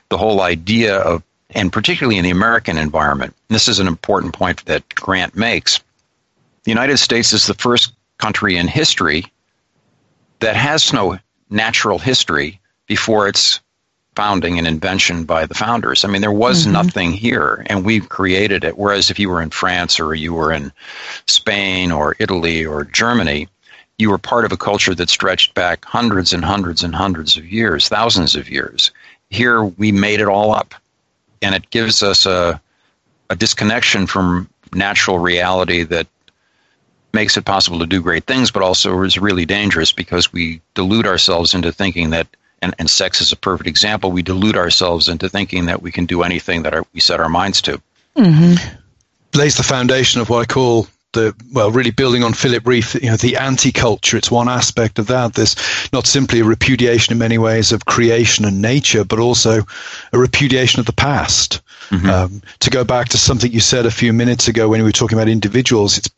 the 0.10 0.17
whole 0.17 0.41
idea 0.41 0.98
of 0.98 1.24
and 1.51 1.74
particularly 1.74 2.19
in 2.19 2.24
the 2.24 2.29
American 2.29 2.77
environment. 2.77 3.36
This 3.48 3.67
is 3.67 3.79
an 3.79 3.88
important 3.88 4.36
point 4.36 4.63
that 4.65 4.88
Grant 4.93 5.36
makes. 5.36 5.79
The 6.63 6.72
United 6.72 6.98
States 6.98 7.34
is 7.34 7.48
the 7.48 7.55
first 7.55 7.93
country 8.19 8.58
in 8.58 8.67
history 8.67 9.25
that 10.41 10.55
has 10.55 10.93
no 10.93 11.17
natural 11.50 11.98
history 11.98 12.60
before 12.86 13.27
its 13.27 13.62
founding 14.16 14.58
and 14.58 14.68
invention 14.68 15.24
by 15.24 15.46
the 15.46 15.54
founders. 15.54 16.04
I 16.04 16.08
mean, 16.08 16.22
there 16.22 16.32
was 16.32 16.63
mm-hmm. 16.63 16.74
nothing 16.74 17.12
here, 17.12 17.66
and 17.68 17.86
we've 17.86 18.10
created 18.10 18.63
it. 18.63 18.78
Whereas 18.78 19.10
if 19.10 19.20
you 19.20 19.30
were 19.30 19.42
in 19.42 19.50
France 19.50 20.00
or 20.00 20.13
you 20.13 20.34
were 20.34 20.51
in 20.51 20.72
Spain 21.28 21.92
or 21.92 22.16
Italy 22.20 22.66
or 22.66 22.84
Germany, 22.86 23.48
you 23.98 24.10
were 24.10 24.18
part 24.18 24.46
of 24.46 24.51
a 24.51 24.58
culture 24.58 24.96
that 24.96 25.10
stretched 25.10 25.54
back 25.54 25.86
hundreds 25.86 26.34
and 26.34 26.44
hundreds 26.44 26.84
and 26.84 26.96
hundreds 26.96 27.38
of 27.38 27.46
years, 27.51 27.88
thousands 27.88 28.36
of 28.36 28.50
years. 28.50 28.92
Here 29.30 29.63
we 29.63 29.92
made 29.92 30.22
it 30.22 30.28
all 30.28 30.51
up. 30.51 30.74
And 31.42 31.56
it 31.56 31.70
gives 31.70 32.01
us 32.04 32.25
a, 32.25 32.60
a 33.30 33.36
disconnection 33.36 34.08
from 34.08 34.50
natural 34.74 35.20
reality 35.20 35.84
that 35.84 36.08
makes 37.13 37.38
it 37.38 37.46
possible 37.46 37.80
to 37.80 37.86
do 37.86 38.01
great 38.01 38.25
things, 38.25 38.51
but 38.51 38.63
also 38.63 39.01
is 39.04 39.18
really 39.18 39.46
dangerous 39.46 39.92
because 39.92 40.32
we 40.32 40.62
delude 40.74 41.08
ourselves 41.08 41.54
into 41.54 41.72
thinking 41.72 42.10
that, 42.12 42.28
and, 42.62 42.75
and 42.80 42.89
sex 42.89 43.22
is 43.22 43.32
a 43.32 43.38
perfect 43.38 43.68
example, 43.68 44.12
we 44.12 44.22
delude 44.22 44.58
ourselves 44.58 45.08
into 45.08 45.30
thinking 45.30 45.66
that 45.66 45.82
we 45.82 45.92
can 45.92 46.06
do 46.06 46.24
anything 46.24 46.63
that 46.63 46.74
our, 46.74 46.86
we 46.94 47.00
set 47.00 47.20
our 47.20 47.30
minds 47.30 47.62
to. 47.63 47.82
Mm-hmm. 48.16 48.75
Lays 49.38 49.58
the 49.58 49.63
foundation 49.63 50.22
of 50.22 50.30
what 50.30 50.42
I 50.42 50.46
call 50.46 50.88
the 51.13 51.36
well, 51.54 51.72
really 51.72 51.92
building 51.92 52.24
on 52.24 52.34
Philip 52.34 52.63
Rieff, 52.63 52.94
you 53.01 53.10
know, 53.10 53.18
the 53.18 53.38
anti-culture. 53.38 54.18
It's 54.18 54.30
one 54.30 54.48
aspect 54.48 55.00
of 55.00 55.08
that. 55.08 55.34
This 55.34 55.56
not 55.92 56.06
simply 56.06 56.42
a 56.42 56.44
repudiation 56.44 57.13
in 57.13 57.18
many 57.18 57.38
ways 57.38 57.72
of 57.72 57.86
creation 57.86 58.46
and 58.46 58.62
nature, 58.62 59.04
but 59.04 59.20
also 59.20 59.62
a 60.13 60.20
repudiation 60.20 60.80
of 60.80 60.86
the 60.86 60.94
past. 60.94 61.62
Mm-hmm. 61.89 62.10
Um, 62.10 62.42
to 62.60 62.70
go 62.70 62.84
back 62.84 63.10
to 63.10 63.18
something 63.18 63.51
you 63.51 63.60
said 63.60 63.88
a 63.88 63.92
few 63.92 64.13
minutes 64.13 64.48
ago 64.48 64.70
when 64.70 64.82
we 64.82 64.88
were 64.88 64.92
talking 64.92 65.18
about 65.18 65.28
individuals, 65.28 65.98
it's 65.98 66.10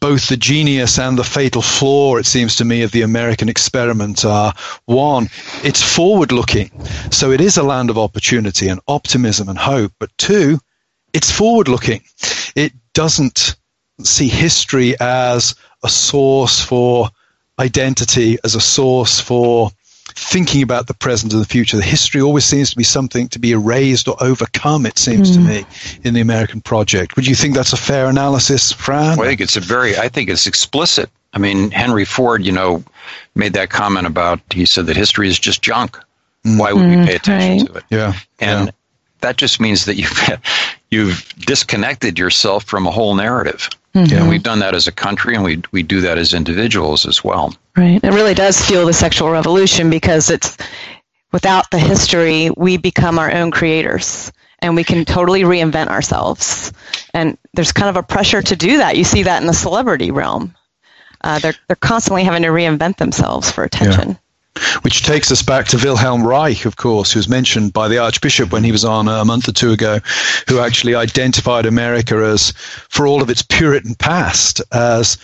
both 0.00 0.28
the 0.28 0.36
genius 0.36 0.98
and 0.98 1.18
the 1.18 1.24
fatal 1.24 1.62
flaw, 1.62 2.16
it 2.16 2.26
seems 2.26 2.56
to 2.56 2.64
me, 2.64 2.82
of 2.82 2.92
the 2.92 3.02
American 3.02 3.48
experiment 3.48 4.24
are 4.24 4.54
one, 4.86 5.28
it's 5.62 5.82
forward 5.82 6.32
looking. 6.32 6.70
So 7.10 7.30
it 7.30 7.40
is 7.40 7.56
a 7.56 7.62
land 7.62 7.90
of 7.90 7.98
opportunity 7.98 8.68
and 8.68 8.80
optimism 8.88 9.48
and 9.48 9.58
hope. 9.58 9.92
But 9.98 10.16
two, 10.18 10.58
it's 11.12 11.30
forward 11.30 11.68
looking. 11.68 12.02
It 12.54 12.72
doesn't 12.92 13.56
see 14.02 14.28
history 14.28 14.98
as 15.00 15.54
a 15.82 15.88
source 15.88 16.60
for 16.60 17.08
identity, 17.58 18.38
as 18.42 18.54
a 18.54 18.60
source 18.60 19.20
for 19.20 19.70
thinking 20.14 20.62
about 20.62 20.86
the 20.86 20.94
present 20.94 21.32
and 21.32 21.42
the 21.42 21.46
future. 21.46 21.76
The 21.76 21.82
history 21.82 22.20
always 22.20 22.44
seems 22.44 22.70
to 22.70 22.76
be 22.76 22.84
something 22.84 23.28
to 23.28 23.38
be 23.38 23.52
erased 23.52 24.08
or 24.08 24.16
overcome, 24.22 24.86
it 24.86 24.98
seems 24.98 25.30
mm. 25.30 25.34
to 25.34 25.40
hmm. 25.40 25.46
me, 25.46 25.64
in 26.04 26.14
the 26.14 26.20
American 26.20 26.60
project. 26.60 27.16
Would 27.16 27.26
you 27.26 27.34
think 27.34 27.54
that's 27.54 27.72
a 27.72 27.76
fair 27.76 28.06
analysis, 28.08 28.72
Fran? 28.72 29.16
Well, 29.16 29.26
I 29.26 29.30
think 29.30 29.40
it's 29.40 29.56
a 29.56 29.60
very, 29.60 29.96
I 29.96 30.08
think 30.08 30.30
it's 30.30 30.46
explicit. 30.46 31.10
I 31.32 31.38
mean, 31.38 31.72
Henry 31.72 32.04
Ford, 32.04 32.44
you 32.46 32.52
know, 32.52 32.84
made 33.34 33.54
that 33.54 33.70
comment 33.70 34.06
about, 34.06 34.40
he 34.50 34.66
said 34.66 34.86
that 34.86 34.96
history 34.96 35.28
is 35.28 35.38
just 35.38 35.62
junk. 35.62 35.98
Mm. 36.44 36.58
Why 36.58 36.72
would 36.72 36.86
we 36.86 36.94
hmm, 36.94 37.04
pay 37.04 37.16
attention 37.16 37.66
right. 37.66 37.66
to 37.66 37.78
it? 37.78 37.84
Yeah. 37.90 38.12
And 38.38 38.66
yeah. 38.66 38.72
that 39.20 39.36
just 39.36 39.60
means 39.60 39.86
that 39.86 39.96
you've, 39.96 40.28
you've 40.90 41.28
disconnected 41.38 42.18
yourself 42.18 42.64
from 42.64 42.86
a 42.86 42.90
whole 42.90 43.14
narrative. 43.16 43.68
Mm-hmm. 43.94 44.16
And 44.16 44.28
we've 44.28 44.42
done 44.42 44.58
that 44.58 44.74
as 44.74 44.88
a 44.88 44.92
country, 44.92 45.34
and 45.34 45.44
we 45.44 45.62
we 45.70 45.82
do 45.82 46.00
that 46.00 46.18
as 46.18 46.34
individuals 46.34 47.06
as 47.06 47.22
well. 47.22 47.54
Right. 47.76 48.02
It 48.02 48.10
really 48.10 48.34
does 48.34 48.60
fuel 48.60 48.86
the 48.86 48.92
sexual 48.92 49.30
revolution 49.30 49.88
because 49.88 50.30
it's 50.30 50.56
without 51.32 51.70
the 51.70 51.78
history, 51.78 52.50
we 52.56 52.76
become 52.76 53.18
our 53.18 53.30
own 53.32 53.50
creators, 53.50 54.32
and 54.60 54.74
we 54.74 54.82
can 54.82 55.04
totally 55.04 55.42
reinvent 55.42 55.88
ourselves. 55.88 56.72
And 57.12 57.38
there's 57.54 57.72
kind 57.72 57.88
of 57.88 57.96
a 57.96 58.02
pressure 58.02 58.42
to 58.42 58.56
do 58.56 58.78
that. 58.78 58.96
You 58.96 59.04
see 59.04 59.22
that 59.24 59.40
in 59.40 59.46
the 59.46 59.54
celebrity 59.54 60.10
realm. 60.10 60.54
Uh, 61.20 61.38
they're 61.38 61.54
they're 61.68 61.76
constantly 61.76 62.24
having 62.24 62.42
to 62.42 62.48
reinvent 62.48 62.96
themselves 62.96 63.50
for 63.50 63.64
attention. 63.64 64.18
Which 64.82 65.02
takes 65.02 65.32
us 65.32 65.42
back 65.42 65.66
to 65.68 65.78
Wilhelm 65.78 66.24
Reich, 66.24 66.64
of 66.64 66.76
course, 66.76 67.12
who 67.12 67.18
was 67.18 67.28
mentioned 67.28 67.72
by 67.72 67.88
the 67.88 67.98
Archbishop 67.98 68.52
when 68.52 68.62
he 68.62 68.70
was 68.70 68.84
on 68.84 69.08
a 69.08 69.24
month 69.24 69.48
or 69.48 69.52
two 69.52 69.72
ago, 69.72 69.98
who 70.48 70.60
actually 70.60 70.94
identified 70.94 71.66
America 71.66 72.16
as, 72.16 72.52
for 72.88 73.06
all 73.06 73.20
of 73.20 73.30
its 73.30 73.42
Puritan 73.42 73.94
past, 73.96 74.62
as 74.72 75.18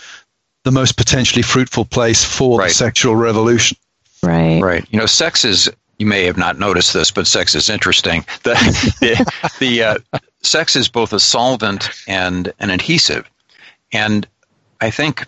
the 0.63 0.71
most 0.71 0.97
potentially 0.97 1.41
fruitful 1.41 1.85
place 1.85 2.23
for 2.23 2.59
right. 2.59 2.67
the 2.67 2.73
sexual 2.73 3.15
revolution. 3.15 3.77
Right. 4.21 4.61
Right. 4.61 4.85
You 4.91 4.99
know, 4.99 5.05
sex 5.05 5.45
is 5.45 5.69
you 5.97 6.05
may 6.05 6.25
have 6.25 6.37
not 6.37 6.57
noticed 6.57 6.93
this, 6.93 7.11
but 7.11 7.27
sex 7.27 7.55
is 7.55 7.69
interesting. 7.69 8.25
The 8.43 8.55
the, 8.99 9.51
the 9.59 9.83
uh, 9.83 9.97
sex 10.41 10.75
is 10.75 10.89
both 10.89 11.13
a 11.13 11.19
solvent 11.19 11.89
and 12.07 12.51
an 12.59 12.69
adhesive, 12.69 13.29
and 13.93 14.27
I 14.81 14.89
think 14.89 15.25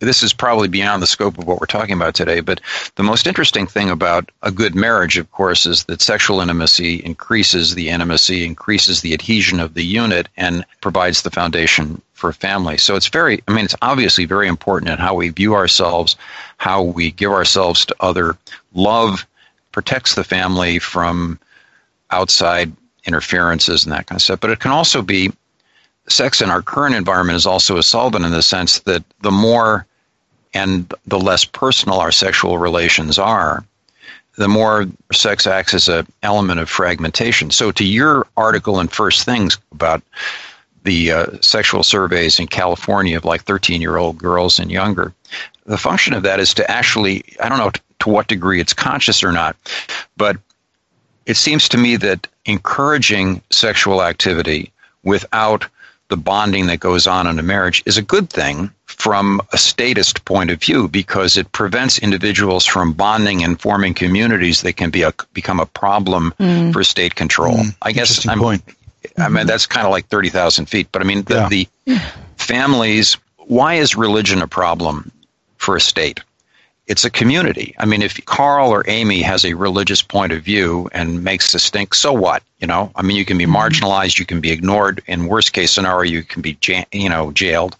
this 0.00 0.22
is 0.22 0.32
probably 0.32 0.68
beyond 0.68 1.02
the 1.02 1.06
scope 1.06 1.38
of 1.38 1.46
what 1.46 1.60
we're 1.60 1.66
talking 1.66 1.94
about 1.94 2.14
today. 2.14 2.40
But 2.40 2.60
the 2.96 3.02
most 3.02 3.26
interesting 3.26 3.66
thing 3.66 3.90
about 3.90 4.30
a 4.42 4.50
good 4.50 4.74
marriage, 4.74 5.16
of 5.16 5.30
course, 5.32 5.66
is 5.66 5.84
that 5.84 6.02
sexual 6.02 6.40
intimacy 6.40 6.96
increases 7.04 7.74
the 7.74 7.88
intimacy, 7.88 8.44
increases 8.44 9.00
the 9.00 9.14
adhesion 9.14 9.60
of 9.60 9.74
the 9.74 9.84
unit, 9.84 10.28
and 10.36 10.64
provides 10.80 11.22
the 11.22 11.30
foundation 11.30 12.00
for 12.12 12.32
family. 12.32 12.76
So 12.76 12.96
it's 12.96 13.08
very, 13.08 13.42
I 13.48 13.52
mean, 13.52 13.64
it's 13.64 13.76
obviously 13.82 14.24
very 14.24 14.48
important 14.48 14.90
in 14.90 14.98
how 14.98 15.14
we 15.14 15.28
view 15.30 15.54
ourselves, 15.54 16.16
how 16.58 16.82
we 16.82 17.10
give 17.10 17.32
ourselves 17.32 17.84
to 17.86 17.96
other. 18.00 18.36
Love 18.74 19.26
protects 19.72 20.14
the 20.14 20.24
family 20.24 20.78
from 20.78 21.38
outside 22.10 22.72
interferences 23.06 23.84
and 23.84 23.92
that 23.92 24.06
kind 24.06 24.16
of 24.16 24.22
stuff. 24.22 24.40
But 24.40 24.50
it 24.50 24.60
can 24.60 24.70
also 24.70 25.02
be 25.02 25.32
sex 26.08 26.40
in 26.40 26.50
our 26.50 26.62
current 26.62 26.94
environment 26.94 27.36
is 27.36 27.46
also 27.46 27.76
a 27.76 27.82
solvent 27.82 28.24
in 28.24 28.30
the 28.30 28.42
sense 28.42 28.80
that 28.80 29.02
the 29.22 29.30
more 29.30 29.86
and 30.52 30.92
the 31.06 31.18
less 31.18 31.44
personal 31.44 31.98
our 31.98 32.12
sexual 32.12 32.58
relations 32.58 33.18
are, 33.18 33.64
the 34.36 34.48
more 34.48 34.86
sex 35.12 35.46
acts 35.46 35.74
as 35.74 35.88
an 35.88 36.06
element 36.22 36.60
of 36.60 36.68
fragmentation. 36.68 37.50
So, 37.50 37.72
to 37.72 37.84
your 37.84 38.26
article 38.36 38.80
in 38.80 38.88
First 38.88 39.24
Things 39.24 39.58
about 39.72 40.02
the 40.84 41.12
uh, 41.12 41.26
sexual 41.40 41.82
surveys 41.82 42.38
in 42.38 42.46
California 42.46 43.16
of 43.16 43.24
like 43.24 43.42
13 43.44 43.80
year 43.80 43.96
old 43.96 44.18
girls 44.18 44.58
and 44.58 44.70
younger, 44.70 45.12
the 45.66 45.78
function 45.78 46.14
of 46.14 46.22
that 46.24 46.40
is 46.40 46.54
to 46.54 46.70
actually, 46.70 47.24
I 47.40 47.48
don't 47.48 47.58
know 47.58 47.72
to 48.00 48.08
what 48.08 48.28
degree 48.28 48.60
it's 48.60 48.72
conscious 48.74 49.22
or 49.22 49.32
not, 49.32 49.56
but 50.16 50.36
it 51.26 51.36
seems 51.36 51.68
to 51.70 51.78
me 51.78 51.96
that 51.96 52.26
encouraging 52.44 53.40
sexual 53.50 54.02
activity 54.02 54.70
without 55.04 55.66
the 56.08 56.16
bonding 56.16 56.66
that 56.66 56.80
goes 56.80 57.06
on 57.06 57.26
in 57.26 57.38
a 57.38 57.42
marriage 57.42 57.82
is 57.86 57.96
a 57.96 58.02
good 58.02 58.30
thing 58.30 58.70
from 58.86 59.40
a 59.52 59.58
statist 59.58 60.24
point 60.24 60.50
of 60.50 60.60
view 60.60 60.88
because 60.88 61.36
it 61.36 61.50
prevents 61.52 61.98
individuals 61.98 62.66
from 62.66 62.92
bonding 62.92 63.42
and 63.42 63.60
forming 63.60 63.94
communities 63.94 64.62
that 64.62 64.74
can 64.74 64.90
be 64.90 65.02
a, 65.02 65.12
become 65.32 65.60
a 65.60 65.66
problem 65.66 66.34
mm. 66.38 66.72
for 66.72 66.84
state 66.84 67.14
control. 67.14 67.56
Mm. 67.56 67.76
I 67.82 67.92
guess 67.92 68.26
I'm, 68.28 68.38
point. 68.38 68.62
I 69.18 69.28
mean 69.28 69.46
that's 69.46 69.66
kind 69.66 69.86
of 69.86 69.90
like 69.90 70.06
thirty 70.06 70.28
thousand 70.28 70.66
feet, 70.66 70.88
but 70.92 71.02
I 71.02 71.04
mean 71.04 71.22
the, 71.22 71.34
yeah. 71.34 71.48
the 71.48 71.68
families. 72.36 73.16
Why 73.36 73.74
is 73.74 73.96
religion 73.96 74.40
a 74.42 74.46
problem 74.46 75.10
for 75.56 75.76
a 75.76 75.80
state? 75.80 76.20
It's 76.86 77.04
a 77.04 77.10
community. 77.10 77.74
I 77.78 77.86
mean, 77.86 78.02
if 78.02 78.22
Carl 78.26 78.68
or 78.68 78.84
Aimee 78.86 79.22
has 79.22 79.44
a 79.44 79.54
religious 79.54 80.02
point 80.02 80.32
of 80.32 80.42
view 80.42 80.88
and 80.92 81.24
makes 81.24 81.54
a 81.54 81.58
stink, 81.58 81.94
so 81.94 82.12
what? 82.12 82.42
You 82.58 82.66
know, 82.66 82.90
I 82.94 83.02
mean, 83.02 83.16
you 83.16 83.24
can 83.24 83.38
be 83.38 83.44
mm-hmm. 83.44 83.56
marginalized, 83.56 84.18
you 84.18 84.26
can 84.26 84.40
be 84.40 84.52
ignored. 84.52 85.02
In 85.06 85.26
worst 85.26 85.54
case 85.54 85.72
scenario, 85.72 86.10
you 86.10 86.22
can 86.22 86.42
be, 86.42 86.58
you 86.92 87.08
know, 87.08 87.32
jailed. 87.32 87.76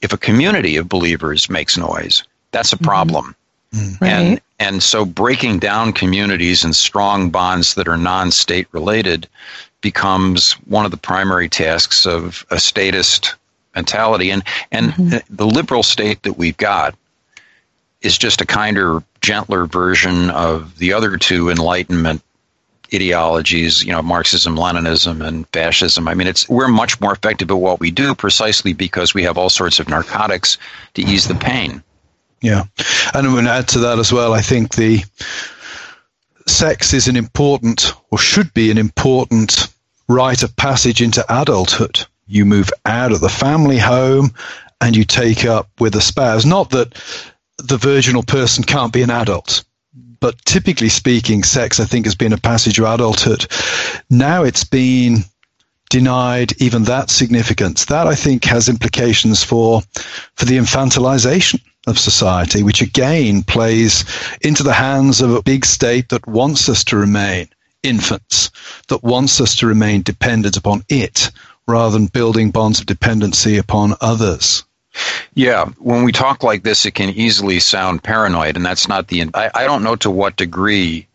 If 0.00 0.12
a 0.12 0.18
community 0.18 0.76
of 0.76 0.88
believers 0.88 1.48
makes 1.48 1.78
noise, 1.78 2.24
that's 2.50 2.72
a 2.72 2.76
mm-hmm. 2.76 2.84
problem. 2.84 3.36
Mm-hmm. 3.72 4.04
And 4.04 4.28
right. 4.30 4.42
and 4.58 4.82
so 4.82 5.04
breaking 5.04 5.60
down 5.60 5.92
communities 5.92 6.64
and 6.64 6.74
strong 6.74 7.30
bonds 7.30 7.74
that 7.74 7.88
are 7.88 7.96
non-state 7.96 8.68
related 8.72 9.28
becomes 9.80 10.52
one 10.66 10.84
of 10.84 10.90
the 10.90 10.96
primary 10.96 11.48
tasks 11.48 12.06
of 12.06 12.44
a 12.50 12.58
statist 12.58 13.34
mentality. 13.74 14.30
And 14.30 14.42
and 14.72 14.92
mm-hmm. 14.92 15.34
the 15.34 15.46
liberal 15.46 15.82
state 15.82 16.22
that 16.24 16.38
we've 16.38 16.56
got 16.56 16.94
is 18.04 18.16
just 18.16 18.40
a 18.40 18.46
kinder, 18.46 19.02
gentler 19.22 19.66
version 19.66 20.30
of 20.30 20.78
the 20.78 20.92
other 20.92 21.16
two 21.16 21.48
Enlightenment 21.48 22.22
ideologies, 22.92 23.82
you 23.82 23.90
know, 23.90 24.02
Marxism, 24.02 24.56
Leninism, 24.56 25.26
and 25.26 25.48
fascism. 25.48 26.06
I 26.06 26.14
mean, 26.14 26.28
it's 26.28 26.48
we're 26.48 26.68
much 26.68 27.00
more 27.00 27.12
effective 27.12 27.50
at 27.50 27.56
what 27.56 27.80
we 27.80 27.90
do 27.90 28.14
precisely 28.14 28.72
because 28.72 29.14
we 29.14 29.22
have 29.24 29.38
all 29.38 29.50
sorts 29.50 29.80
of 29.80 29.88
narcotics 29.88 30.58
to 30.94 31.02
ease 31.02 31.26
the 31.26 31.34
pain. 31.34 31.82
Yeah, 32.40 32.64
and 33.14 33.26
I'm 33.26 33.32
going 33.32 33.46
to 33.46 33.50
add 33.50 33.68
to 33.68 33.78
that 33.80 33.98
as 33.98 34.12
well. 34.12 34.34
I 34.34 34.42
think 34.42 34.74
the 34.74 35.02
sex 36.46 36.92
is 36.92 37.08
an 37.08 37.16
important, 37.16 37.94
or 38.10 38.18
should 38.18 38.52
be 38.52 38.70
an 38.70 38.76
important, 38.76 39.68
rite 40.08 40.42
of 40.42 40.54
passage 40.56 41.00
into 41.00 41.24
adulthood. 41.30 42.04
You 42.26 42.44
move 42.44 42.70
out 42.84 43.12
of 43.12 43.20
the 43.20 43.30
family 43.30 43.78
home 43.78 44.30
and 44.80 44.94
you 44.94 45.04
take 45.04 45.46
up 45.46 45.68
with 45.80 45.94
a 45.96 46.00
spouse. 46.00 46.44
Not 46.44 46.70
that 46.70 47.00
the 47.58 47.76
virginal 47.76 48.22
person 48.22 48.64
can't 48.64 48.92
be 48.92 49.02
an 49.02 49.10
adult. 49.10 49.64
But 50.20 50.42
typically 50.44 50.88
speaking, 50.88 51.42
sex, 51.42 51.78
I 51.78 51.84
think, 51.84 52.06
has 52.06 52.14
been 52.14 52.32
a 52.32 52.38
passage 52.38 52.78
of 52.78 52.86
adulthood. 52.86 53.46
Now 54.10 54.42
it's 54.42 54.64
been 54.64 55.24
denied 55.90 56.52
even 56.60 56.84
that 56.84 57.10
significance. 57.10 57.84
That 57.84 58.06
I 58.06 58.14
think 58.14 58.44
has 58.44 58.68
implications 58.68 59.44
for 59.44 59.82
for 60.34 60.44
the 60.44 60.56
infantilization 60.56 61.60
of 61.86 61.98
society, 61.98 62.62
which 62.62 62.80
again 62.80 63.42
plays 63.42 64.04
into 64.40 64.62
the 64.62 64.72
hands 64.72 65.20
of 65.20 65.32
a 65.32 65.42
big 65.42 65.64
state 65.64 66.08
that 66.08 66.26
wants 66.26 66.68
us 66.68 66.82
to 66.84 66.96
remain 66.96 67.48
infants, 67.82 68.50
that 68.88 69.04
wants 69.04 69.40
us 69.40 69.54
to 69.56 69.66
remain 69.66 70.02
dependent 70.02 70.56
upon 70.56 70.82
it 70.88 71.30
rather 71.68 71.92
than 71.92 72.06
building 72.06 72.50
bonds 72.50 72.80
of 72.80 72.86
dependency 72.86 73.58
upon 73.58 73.94
others. 74.00 74.64
Yeah, 75.34 75.66
when 75.78 76.04
we 76.04 76.12
talk 76.12 76.42
like 76.42 76.62
this, 76.62 76.86
it 76.86 76.92
can 76.92 77.10
easily 77.10 77.58
sound 77.58 78.02
paranoid, 78.02 78.56
and 78.56 78.64
that's 78.64 78.88
not 78.88 79.08
the. 79.08 79.28
I, 79.34 79.50
I 79.54 79.64
don't 79.64 79.82
know 79.82 79.96
to 79.96 80.10
what 80.10 80.36
degree 80.36 81.06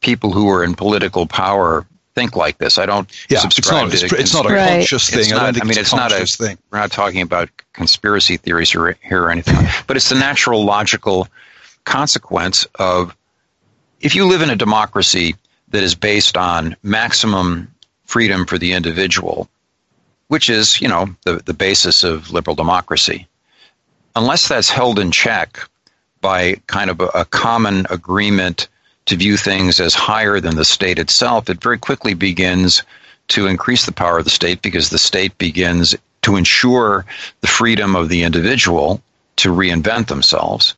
people 0.00 0.32
who 0.32 0.50
are 0.50 0.62
in 0.62 0.74
political 0.74 1.26
power 1.26 1.86
think 2.14 2.36
like 2.36 2.58
this. 2.58 2.78
I 2.78 2.86
don't 2.86 3.10
yeah, 3.28 3.38
subscribe 3.38 3.92
it's 3.92 4.02
not, 4.02 4.08
to. 4.08 4.14
It's, 4.14 4.20
it's 4.20 4.34
not 4.34 4.50
a 4.50 4.54
right. 4.54 4.68
conscious 4.78 5.08
thing. 5.08 5.30
Not, 5.30 5.56
I, 5.56 5.60
I, 5.60 5.64
mean, 5.64 5.78
it's, 5.78 5.94
not 5.94 6.12
a. 6.12 6.26
Thing. 6.26 6.58
We're 6.70 6.78
not 6.78 6.92
talking 6.92 7.22
about 7.22 7.48
conspiracy 7.72 8.36
theories 8.36 8.70
here 8.70 8.96
or 9.10 9.30
anything, 9.30 9.56
but 9.86 9.96
it's 9.96 10.10
the 10.10 10.16
natural, 10.16 10.64
logical 10.64 11.28
consequence 11.84 12.66
of 12.76 13.16
if 14.00 14.14
you 14.14 14.26
live 14.26 14.42
in 14.42 14.50
a 14.50 14.56
democracy 14.56 15.36
that 15.68 15.82
is 15.82 15.94
based 15.94 16.36
on 16.36 16.76
maximum 16.82 17.72
freedom 18.04 18.46
for 18.46 18.58
the 18.58 18.72
individual 18.74 19.48
which 20.34 20.50
is, 20.50 20.80
you 20.80 20.88
know, 20.88 21.06
the, 21.22 21.34
the 21.44 21.54
basis 21.54 22.02
of 22.02 22.32
liberal 22.32 22.56
democracy. 22.56 23.28
Unless 24.16 24.48
that's 24.48 24.68
held 24.68 24.98
in 24.98 25.12
check 25.12 25.60
by 26.22 26.56
kind 26.66 26.90
of 26.90 27.00
a, 27.00 27.06
a 27.14 27.24
common 27.24 27.86
agreement 27.88 28.66
to 29.06 29.14
view 29.14 29.36
things 29.36 29.78
as 29.78 29.94
higher 29.94 30.40
than 30.40 30.56
the 30.56 30.64
state 30.64 30.98
itself, 30.98 31.48
it 31.48 31.62
very 31.62 31.78
quickly 31.78 32.14
begins 32.14 32.82
to 33.28 33.46
increase 33.46 33.86
the 33.86 33.92
power 33.92 34.18
of 34.18 34.24
the 34.24 34.38
state 34.40 34.60
because 34.60 34.90
the 34.90 34.98
state 34.98 35.38
begins 35.38 35.94
to 36.22 36.34
ensure 36.34 37.06
the 37.40 37.46
freedom 37.46 37.94
of 37.94 38.08
the 38.08 38.24
individual 38.24 39.00
to 39.36 39.50
reinvent 39.50 40.08
themselves. 40.08 40.74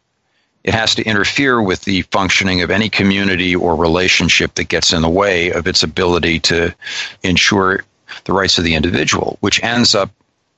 It 0.65 0.75
has 0.75 0.95
to 0.97 1.05
interfere 1.05 1.63
with 1.63 1.81
the 1.87 2.03
functioning 2.03 2.61
of 2.61 2.71
any 2.71 2.91
community 2.91 3.57
or 3.57 3.75
relationship 3.75 4.57
that 4.57 4.69
gets 4.69 4.93
in 4.93 5.01
the 5.01 5.09
way 5.09 5.51
of 5.51 5.67
its 5.67 5.83
ability 5.83 6.41
to 6.41 6.75
ensure 7.23 7.85
the 8.25 8.33
rights 8.33 8.59
of 8.59 8.65
the 8.65 8.75
individual, 8.75 9.37
which 9.41 9.63
ends 9.63 9.95
up 9.95 10.11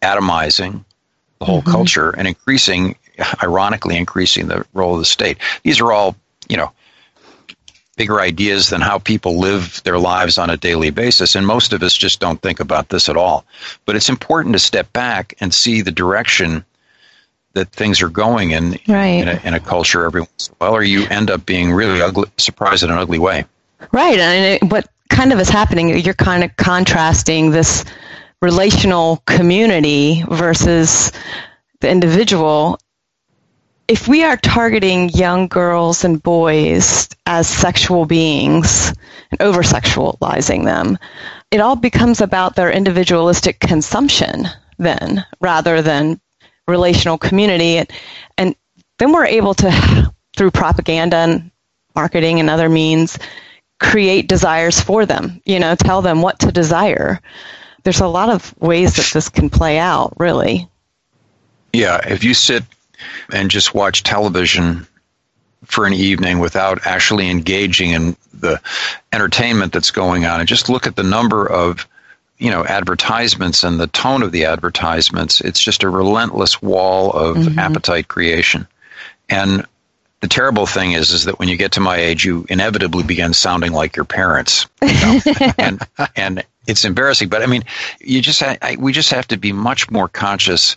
atomizing 0.03 0.85
the 1.39 1.45
whole 1.45 1.61
mm-hmm. 1.61 1.71
culture 1.71 2.11
and 2.11 2.27
increasing, 2.29 2.97
ironically, 3.43 3.97
increasing 3.97 4.49
the 4.49 4.65
role 4.73 4.95
of 4.95 5.01
the 5.01 5.05
state. 5.05 5.39
These 5.63 5.81
are 5.81 5.93
all, 5.93 6.17
you 6.49 6.57
know, 6.57 6.73
bigger 7.97 8.21
ideas 8.21 8.71
than 8.71 8.81
how 8.81 8.99
people 8.99 9.39
live 9.39 9.83
their 9.85 9.99
lives 9.99 10.39
on 10.39 10.51
a 10.51 10.57
daily 10.57 10.91
basis. 10.91 11.35
And 11.35 11.47
most 11.47 11.73
of 11.73 11.83
us 11.83 11.95
just 11.95 12.21
don't 12.21 12.41
think 12.41 12.61
about 12.61 12.89
this 12.89 13.09
at 13.09 13.17
all. 13.17 13.45
But 13.85 13.97
it's 13.97 14.09
important 14.09 14.55
to 14.55 14.61
step 14.61 14.93
back 14.93 15.35
and 15.41 15.53
see 15.53 15.83
the 15.83 15.91
direction 15.91 16.65
that 17.55 17.73
things 17.73 18.01
are 18.01 18.09
going 18.09 18.53
in 18.53 18.79
right. 18.87 19.07
in, 19.07 19.29
a, 19.29 19.41
in, 19.45 19.55
a, 19.55 19.61
culture 19.61 20.05
every 20.05 20.21
once 20.21 20.49
in 20.49 20.55
a 20.55 20.57
while, 20.59 20.75
or 20.75 20.83
you 20.83 21.07
end 21.09 21.29
up 21.29 21.45
being 21.45 21.73
really 21.73 22.01
ugly, 22.01 22.31
surprised 22.37 22.85
in 22.85 22.91
an 22.91 22.99
ugly 22.99 23.19
way. 23.19 23.45
Right. 23.93 24.19
And 24.19 24.71
what 24.71 24.89
kind 25.09 25.33
of 25.33 25.41
is 25.41 25.49
happening, 25.49 25.99
you're 25.99 26.15
kind 26.15 26.45
of 26.45 26.57
contrasting 26.57 27.51
this 27.51 27.85
relational 28.43 29.23
community 29.27 30.23
versus 30.29 31.13
the 31.81 31.91
individual. 31.91 32.79
If 33.89 34.07
we 34.07 34.23
are 34.23 34.37
targeting 34.37 35.09
young 35.11 35.49
girls 35.49 36.05
and 36.05 36.23
boys 36.23 37.09
as 37.27 37.49
sexual 37.49 38.05
beings 38.05 38.93
and 39.31 39.41
over 39.41 39.63
sexualizing 39.63 40.65
them, 40.65 40.99
it 41.51 41.61
all 41.61 41.77
becomes 41.77 42.21
about 42.21 42.55
their 42.55 42.71
individualistic 42.71 43.61
consumption 43.61 44.47
then 44.79 45.25
rather 45.41 45.83
than 45.83 46.21
relational 46.67 47.19
community. 47.19 47.79
And, 47.79 47.91
and 48.37 48.57
then 48.99 49.13
we're 49.13 49.27
able 49.27 49.55
to 49.55 50.13
through 50.37 50.51
propaganda 50.53 51.17
and 51.17 51.51
marketing 51.97 52.39
and 52.39 52.49
other 52.49 52.69
means 52.69 53.19
create 53.79 54.29
desires 54.29 54.81
for 54.81 55.07
them, 55.07 55.41
you 55.45 55.59
know, 55.59 55.75
tell 55.75 56.03
them 56.03 56.23
what 56.23 56.41
to 56.41 56.53
desire. 56.53 57.21
There's 57.85 58.01
a 58.01 58.09
lot 58.09 58.29
of 58.29 58.55
ways 58.59 58.97
that 58.97 59.11
this 59.13 59.29
can 59.29 59.51
play 59.51 59.79
out, 59.79 60.15
really. 60.19 60.69
Yeah, 61.73 62.01
if 62.07 62.25
you 62.25 62.35
sit 62.35 62.65
and 63.33 63.51
just 63.51 63.75
watch 63.75 64.03
television 64.03 64.87
for 65.65 65.87
an 65.87 65.93
evening 65.93 66.39
without 66.39 66.87
actually 66.87 67.31
engaging 67.31 67.91
in 67.91 68.17
the 68.33 68.61
entertainment 69.13 69.73
that's 69.73 69.91
going 69.91 70.25
on 70.25 70.41
and 70.41 70.49
just 70.49 70.69
look 70.69 70.87
at 70.87 70.97
the 70.97 71.03
number 71.03 71.47
of 71.47 71.87
you 72.39 72.51
know 72.51 72.65
advertisements 72.65 73.65
and 73.65 73.81
the 73.81 73.89
tone 73.89 74.23
of 74.23 74.33
the 74.33 74.45
advertisements 74.45 75.41
it's 75.41 75.61
just 75.61 75.83
a 75.83 75.89
relentless 75.89 76.63
wall 76.63 77.11
of 77.13 77.37
mm-hmm. 77.37 77.59
appetite 77.59 78.09
creation 78.09 78.67
and 79.29 79.67
the 80.21 80.29
terrible 80.29 80.67
thing 80.67 80.93
is 80.93 81.11
is 81.11 81.25
that 81.25 81.39
when 81.39 81.49
you 81.49 81.57
get 81.57 81.73
to 81.73 81.81
my 81.81 81.97
age 81.97 82.25
you 82.25 82.47
inevitably 82.49 83.03
begin 83.03 83.33
sounding 83.33 83.73
like 83.73 83.97
your 83.97 84.05
parents 84.05 84.67
you 84.83 84.93
know? 84.93 85.21
and 85.59 85.81
and 86.17 86.45
it's 86.67 86.85
embarrassing 86.85 87.29
but 87.29 87.43
i 87.43 87.47
mean 87.47 87.63
you 88.01 88.21
just 88.21 88.41
ha- 88.41 88.57
I, 88.63 88.77
we 88.79 88.93
just 88.93 89.11
have 89.11 89.29
to 89.29 89.37
be 89.37 89.53
much 89.53 89.91
more 89.91 90.09
conscious 90.09 90.77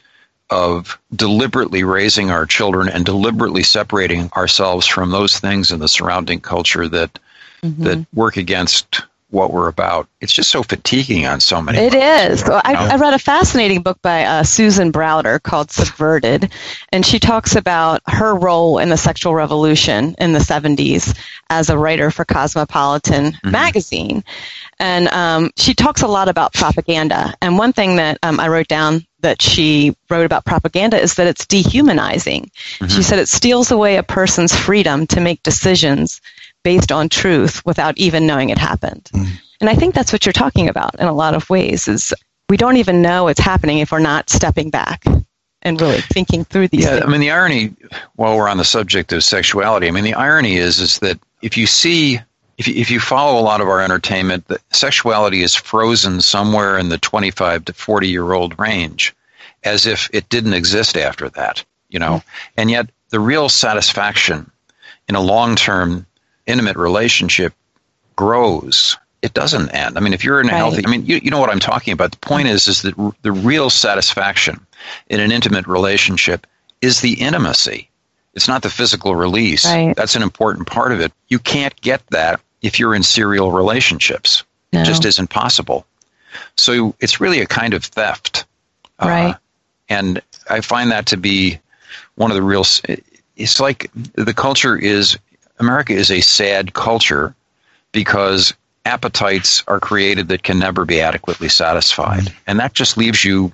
of 0.49 0.99
deliberately 1.15 1.83
raising 1.83 2.29
our 2.29 2.45
children 2.45 2.89
and 2.89 3.05
deliberately 3.05 3.63
separating 3.63 4.29
ourselves 4.35 4.85
from 4.85 5.09
those 5.09 5.39
things 5.39 5.71
in 5.71 5.79
the 5.79 5.87
surrounding 5.87 6.41
culture 6.41 6.87
that 6.89 7.17
mm-hmm. 7.63 7.83
that 7.83 8.05
work 8.13 8.37
against 8.37 9.03
what 9.31 9.51
we're 9.51 9.67
about. 9.67 10.07
It's 10.19 10.33
just 10.33 10.51
so 10.51 10.61
fatiguing 10.61 11.25
on 11.25 11.39
so 11.39 11.61
many. 11.61 11.79
It 11.79 11.93
levels. 11.93 12.41
is. 12.41 12.49
I, 12.49 12.73
I, 12.91 12.97
read 12.97 13.13
a 13.13 13.19
fascinating 13.19 13.81
book 13.81 14.01
by 14.01 14.25
uh, 14.25 14.43
Susan 14.43 14.91
Browder 14.91 15.41
called 15.41 15.71
Subverted, 15.71 16.51
and 16.91 17.05
she 17.05 17.17
talks 17.17 17.55
about 17.55 18.01
her 18.07 18.35
role 18.35 18.77
in 18.77 18.89
the 18.89 18.97
sexual 18.97 19.33
revolution 19.33 20.15
in 20.19 20.33
the 20.33 20.39
70s 20.39 21.17
as 21.49 21.69
a 21.69 21.77
writer 21.77 22.11
for 22.11 22.25
Cosmopolitan 22.25 23.31
mm-hmm. 23.31 23.51
magazine. 23.51 24.23
And 24.79 25.07
um, 25.07 25.51
she 25.57 25.73
talks 25.73 26.01
a 26.01 26.07
lot 26.07 26.27
about 26.27 26.53
propaganda. 26.53 27.33
And 27.41 27.57
one 27.57 27.73
thing 27.73 27.95
that 27.95 28.19
um, 28.23 28.39
I 28.39 28.49
wrote 28.49 28.67
down 28.67 29.05
that 29.21 29.41
she 29.41 29.95
wrote 30.09 30.25
about 30.25 30.45
propaganda 30.45 30.99
is 30.99 31.15
that 31.15 31.27
it's 31.27 31.45
dehumanizing. 31.45 32.51
Mm-hmm. 32.79 32.87
She 32.87 33.03
said 33.03 33.19
it 33.19 33.29
steals 33.29 33.71
away 33.71 33.95
a 33.95 34.03
person's 34.03 34.55
freedom 34.55 35.07
to 35.07 35.21
make 35.21 35.41
decisions 35.43 36.19
based 36.63 36.91
on 36.91 37.09
truth 37.09 37.65
without 37.65 37.97
even 37.97 38.27
knowing 38.27 38.49
it 38.49 38.57
happened. 38.57 39.09
Mm-hmm. 39.13 39.33
And 39.61 39.69
I 39.69 39.75
think 39.75 39.93
that's 39.93 40.11
what 40.11 40.25
you're 40.25 40.33
talking 40.33 40.69
about 40.69 40.99
in 40.99 41.07
a 41.07 41.13
lot 41.13 41.33
of 41.33 41.49
ways 41.49 41.87
is 41.87 42.13
we 42.49 42.57
don't 42.57 42.77
even 42.77 43.01
know 43.01 43.27
it's 43.27 43.39
happening 43.39 43.79
if 43.79 43.91
we're 43.91 43.99
not 43.99 44.29
stepping 44.29 44.69
back 44.69 45.05
and 45.61 45.79
really 45.79 46.01
thinking 46.01 46.43
through 46.43 46.67
these 46.67 46.83
yeah, 46.83 46.91
things. 46.91 47.05
I 47.05 47.07
mean 47.07 47.21
the 47.21 47.31
irony 47.31 47.73
while 48.15 48.35
we're 48.35 48.49
on 48.49 48.57
the 48.57 48.65
subject 48.65 49.13
of 49.13 49.23
sexuality, 49.23 49.87
I 49.87 49.91
mean 49.91 50.03
the 50.03 50.15
irony 50.15 50.55
is 50.55 50.79
is 50.79 50.99
that 50.99 51.19
if 51.41 51.57
you 51.57 51.67
see 51.67 52.19
if 52.57 52.67
you, 52.67 52.75
if 52.75 52.91
you 52.91 52.99
follow 52.99 53.39
a 53.39 53.41
lot 53.41 53.61
of 53.61 53.67
our 53.67 53.81
entertainment, 53.81 54.47
the 54.47 54.59
sexuality 54.71 55.41
is 55.41 55.55
frozen 55.55 56.21
somewhere 56.21 56.77
in 56.77 56.89
the 56.89 56.97
25 56.99 57.65
to 57.65 57.73
40 57.73 58.07
year 58.07 58.33
old 58.33 58.59
range, 58.59 59.15
as 59.63 59.87
if 59.87 60.09
it 60.13 60.29
didn't 60.29 60.53
exist 60.53 60.95
after 60.95 61.29
that, 61.29 61.63
you 61.89 61.97
know. 61.97 62.17
Mm-hmm. 62.17 62.51
And 62.57 62.71
yet, 62.71 62.89
the 63.09 63.19
real 63.19 63.49
satisfaction 63.49 64.51
in 65.07 65.15
a 65.15 65.21
long 65.21 65.55
term, 65.55 66.05
intimate 66.45 66.77
relationship 66.77 67.53
grows. 68.15 68.97
It 69.21 69.33
doesn't 69.33 69.69
end. 69.69 69.97
I 69.97 70.01
mean, 70.01 70.13
if 70.13 70.23
you're 70.23 70.41
in 70.41 70.49
a 70.49 70.51
right. 70.51 70.57
healthy, 70.57 70.85
I 70.85 70.89
mean, 70.89 71.05
you, 71.05 71.17
you 71.17 71.29
know 71.29 71.39
what 71.39 71.51
I'm 71.51 71.59
talking 71.59 71.93
about. 71.93 72.11
The 72.11 72.17
point 72.17 72.47
is, 72.47 72.67
is 72.67 72.81
that 72.81 72.97
r- 72.97 73.13
the 73.21 73.31
real 73.31 73.69
satisfaction 73.69 74.59
in 75.09 75.19
an 75.19 75.31
intimate 75.31 75.67
relationship 75.67 76.47
is 76.81 77.01
the 77.01 77.13
intimacy. 77.13 77.89
It's 78.33 78.47
not 78.47 78.63
the 78.63 78.69
physical 78.69 79.15
release. 79.15 79.65
Right. 79.65 79.95
That's 79.95 80.15
an 80.15 80.23
important 80.23 80.67
part 80.67 80.91
of 80.91 81.01
it. 81.01 81.11
You 81.27 81.37
can't 81.37 81.79
get 81.81 82.01
that 82.07 82.39
if 82.61 82.79
you're 82.79 82.95
in 82.95 83.03
serial 83.03 83.51
relationships. 83.51 84.43
No. 84.73 84.81
It 84.81 84.85
just 84.85 85.05
isn't 85.05 85.29
possible. 85.29 85.85
So 86.55 86.95
it's 86.99 87.19
really 87.19 87.41
a 87.41 87.45
kind 87.45 87.73
of 87.73 87.83
theft. 87.83 88.45
Uh, 88.99 89.07
right. 89.07 89.29
Uh, 89.31 89.37
and 89.89 90.21
I 90.49 90.61
find 90.61 90.91
that 90.91 91.07
to 91.07 91.17
be 91.17 91.59
one 92.15 92.31
of 92.31 92.35
the 92.35 92.43
real. 92.43 92.65
It's 93.35 93.59
like 93.59 93.91
the 93.93 94.33
culture 94.33 94.77
is 94.77 95.17
America 95.61 95.93
is 95.93 96.11
a 96.11 96.21
sad 96.21 96.73
culture 96.73 97.33
because 97.91 98.53
appetites 98.85 99.63
are 99.67 99.79
created 99.79 100.27
that 100.29 100.43
can 100.43 100.59
never 100.59 100.85
be 100.85 101.01
adequately 101.01 101.49
satisfied, 101.49 102.33
and 102.47 102.59
that 102.59 102.73
just 102.73 102.97
leaves 102.97 103.23
you 103.23 103.53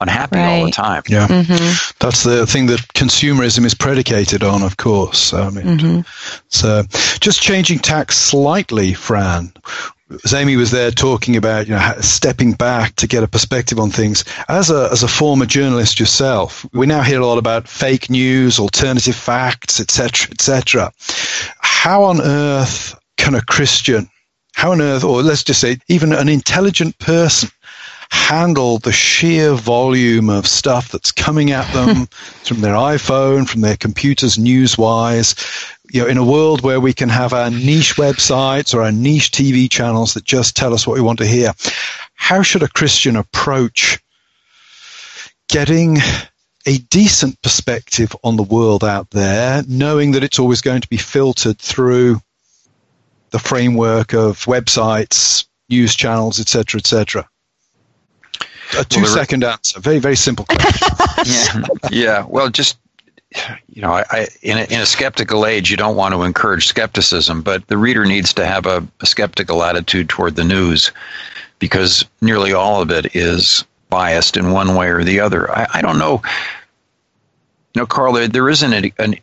unhappy 0.00 0.36
right. 0.36 0.58
all 0.58 0.64
the 0.66 0.72
time. 0.72 1.02
Yeah, 1.08 1.28
mm-hmm. 1.28 1.94
that's 2.00 2.24
the 2.24 2.46
thing 2.46 2.66
that 2.66 2.80
consumerism 2.94 3.64
is 3.64 3.74
predicated 3.74 4.42
on, 4.42 4.62
of 4.62 4.76
course. 4.76 5.32
I 5.32 5.50
mean, 5.50 5.64
mm-hmm. 5.64 6.00
so 6.48 6.82
just 7.20 7.40
changing 7.40 7.78
tack 7.78 8.12
slightly, 8.12 8.94
Fran. 8.94 9.52
As 10.24 10.34
Aimee 10.34 10.56
was 10.56 10.70
there 10.70 10.90
talking 10.90 11.36
about, 11.36 11.66
you 11.66 11.74
know, 11.74 11.94
stepping 12.00 12.52
back 12.52 12.96
to 12.96 13.06
get 13.06 13.22
a 13.22 13.28
perspective 13.28 13.78
on 13.78 13.90
things. 13.90 14.24
As 14.48 14.70
a 14.70 14.88
as 14.92 15.02
a 15.02 15.08
former 15.08 15.46
journalist 15.46 16.00
yourself, 16.00 16.66
we 16.72 16.86
now 16.86 17.02
hear 17.02 17.20
a 17.20 17.26
lot 17.26 17.38
about 17.38 17.68
fake 17.68 18.10
news, 18.10 18.58
alternative 18.58 19.16
facts, 19.16 19.80
etc., 19.80 20.30
etc. 20.30 20.92
How 21.60 22.04
on 22.04 22.20
earth 22.20 22.98
can 23.16 23.34
a 23.34 23.42
Christian, 23.42 24.08
how 24.54 24.72
on 24.72 24.80
earth, 24.80 25.04
or 25.04 25.22
let's 25.22 25.44
just 25.44 25.60
say 25.60 25.78
even 25.88 26.12
an 26.12 26.28
intelligent 26.28 26.98
person, 26.98 27.50
handle 28.12 28.78
the 28.78 28.92
sheer 28.92 29.54
volume 29.54 30.28
of 30.28 30.46
stuff 30.46 30.90
that's 30.90 31.10
coming 31.10 31.50
at 31.50 31.72
them 31.72 32.06
from 32.44 32.60
their 32.60 32.74
iPhone, 32.74 33.48
from 33.48 33.62
their 33.62 33.76
computers, 33.76 34.38
news-wise. 34.38 35.34
You 35.92 36.02
know, 36.02 36.08
in 36.08 36.16
a 36.16 36.24
world 36.24 36.62
where 36.62 36.80
we 36.80 36.94
can 36.94 37.10
have 37.10 37.32
our 37.32 37.50
niche 37.50 37.96
websites 37.96 38.74
or 38.74 38.82
our 38.82 38.92
niche 38.92 39.30
TV 39.30 39.70
channels 39.70 40.14
that 40.14 40.24
just 40.24 40.56
tell 40.56 40.72
us 40.72 40.86
what 40.86 40.94
we 40.94 41.02
want 41.02 41.18
to 41.18 41.26
hear, 41.26 41.52
how 42.14 42.42
should 42.42 42.62
a 42.62 42.68
Christian 42.68 43.14
approach 43.14 44.00
getting 45.48 45.98
a 46.66 46.78
decent 46.78 47.40
perspective 47.42 48.16
on 48.24 48.36
the 48.36 48.42
world 48.42 48.84
out 48.84 49.10
there, 49.10 49.62
knowing 49.68 50.12
that 50.12 50.24
it's 50.24 50.38
always 50.38 50.62
going 50.62 50.80
to 50.80 50.88
be 50.88 50.96
filtered 50.96 51.58
through 51.58 52.22
the 53.30 53.38
framework 53.38 54.14
of 54.14 54.44
websites, 54.46 55.46
news 55.68 55.94
channels, 55.94 56.40
etc., 56.40 56.78
etc 56.78 57.28
a 58.78 58.84
two-second 58.84 59.42
well, 59.42 59.52
answer. 59.52 59.80
Very, 59.80 59.98
very 59.98 60.16
simple 60.16 60.46
yeah. 61.24 61.62
yeah. 61.90 62.24
Well, 62.28 62.48
just, 62.48 62.78
you 63.72 63.82
know, 63.82 63.92
I, 63.92 64.28
in, 64.42 64.58
a, 64.58 64.64
in 64.64 64.80
a 64.80 64.86
skeptical 64.86 65.46
age, 65.46 65.70
you 65.70 65.76
don't 65.76 65.96
want 65.96 66.14
to 66.14 66.22
encourage 66.22 66.66
skepticism, 66.66 67.42
but 67.42 67.66
the 67.68 67.78
reader 67.78 68.04
needs 68.04 68.32
to 68.34 68.46
have 68.46 68.66
a, 68.66 68.86
a 69.00 69.06
skeptical 69.06 69.62
attitude 69.62 70.08
toward 70.08 70.36
the 70.36 70.44
news 70.44 70.92
because 71.58 72.04
nearly 72.20 72.52
all 72.52 72.82
of 72.82 72.90
it 72.90 73.14
is 73.14 73.64
biased 73.88 74.36
in 74.36 74.52
one 74.52 74.74
way 74.74 74.88
or 74.88 75.04
the 75.04 75.20
other. 75.20 75.50
I, 75.50 75.66
I 75.74 75.82
don't 75.82 75.98
know. 75.98 76.22
No, 77.74 77.86
Carl, 77.86 78.14
there, 78.14 78.28
there 78.28 78.48
isn't 78.48 78.72
an, 78.72 78.92
an, 78.98 79.14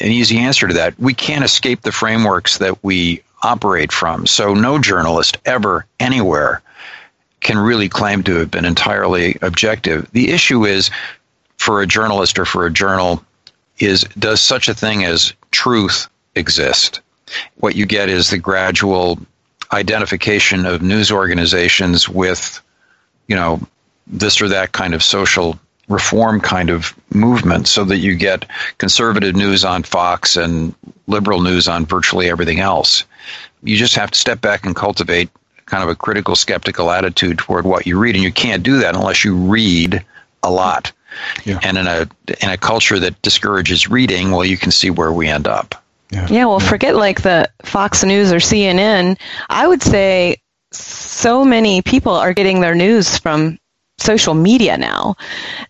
an 0.00 0.10
easy 0.10 0.38
answer 0.38 0.68
to 0.68 0.74
that. 0.74 0.98
We 0.98 1.14
can't 1.14 1.44
escape 1.44 1.82
the 1.82 1.92
frameworks 1.92 2.58
that 2.58 2.82
we 2.82 3.22
operate 3.42 3.92
from. 3.92 4.26
So 4.26 4.54
no 4.54 4.78
journalist 4.78 5.38
ever, 5.44 5.86
anywhere, 6.00 6.62
can 7.40 7.58
really 7.58 7.88
claim 7.88 8.22
to 8.24 8.36
have 8.36 8.50
been 8.50 8.64
entirely 8.64 9.38
objective. 9.42 10.10
The 10.12 10.30
issue 10.30 10.64
is 10.64 10.90
for 11.58 11.80
a 11.80 11.86
journalist 11.86 12.38
or 12.38 12.44
for 12.44 12.66
a 12.66 12.72
journal 12.72 13.22
is 13.78 14.02
does 14.18 14.40
such 14.40 14.68
a 14.68 14.74
thing 14.74 15.04
as 15.04 15.32
truth 15.50 16.08
exist? 16.34 17.00
What 17.56 17.76
you 17.76 17.86
get 17.86 18.08
is 18.08 18.30
the 18.30 18.38
gradual 18.38 19.18
identification 19.72 20.64
of 20.64 20.82
news 20.82 21.10
organizations 21.10 22.08
with, 22.08 22.60
you 23.26 23.34
know, 23.34 23.60
this 24.06 24.40
or 24.40 24.48
that 24.48 24.72
kind 24.72 24.94
of 24.94 25.02
social 25.02 25.58
reform 25.88 26.40
kind 26.40 26.70
of 26.70 26.94
movement 27.12 27.68
so 27.68 27.84
that 27.84 27.98
you 27.98 28.16
get 28.16 28.44
conservative 28.78 29.36
news 29.36 29.64
on 29.64 29.82
Fox 29.82 30.36
and 30.36 30.74
liberal 31.06 31.40
news 31.40 31.68
on 31.68 31.86
virtually 31.86 32.28
everything 32.28 32.60
else. 32.60 33.04
You 33.62 33.76
just 33.76 33.94
have 33.94 34.10
to 34.10 34.18
step 34.18 34.40
back 34.40 34.66
and 34.66 34.74
cultivate 34.74 35.30
kind 35.66 35.82
of 35.82 35.88
a 35.88 35.94
critical, 35.94 36.36
skeptical 36.36 36.90
attitude 36.90 37.38
toward 37.38 37.64
what 37.64 37.86
you 37.86 37.98
read, 37.98 38.14
and 38.14 38.22
you 38.22 38.32
can't 38.32 38.62
do 38.62 38.78
that 38.78 38.94
unless 38.94 39.24
you 39.24 39.34
read 39.34 40.04
a 40.42 40.50
lot. 40.50 40.92
Yeah. 41.44 41.60
And 41.62 41.78
in 41.78 41.86
a 41.86 42.08
in 42.40 42.50
a 42.50 42.56
culture 42.56 42.98
that 42.98 43.20
discourages 43.22 43.88
reading, 43.88 44.30
well, 44.30 44.44
you 44.44 44.56
can 44.56 44.70
see 44.70 44.90
where 44.90 45.12
we 45.12 45.28
end 45.28 45.46
up. 45.46 45.82
Yeah. 46.10 46.26
yeah, 46.30 46.44
well, 46.44 46.60
forget 46.60 46.94
like 46.94 47.22
the 47.22 47.50
Fox 47.64 48.04
News 48.04 48.32
or 48.32 48.36
CNN. 48.36 49.18
I 49.48 49.66
would 49.66 49.82
say 49.82 50.36
so 50.70 51.44
many 51.44 51.82
people 51.82 52.12
are 52.12 52.32
getting 52.32 52.60
their 52.60 52.74
news 52.74 53.18
from 53.18 53.58
social 53.98 54.34
media 54.34 54.76
now. 54.76 55.16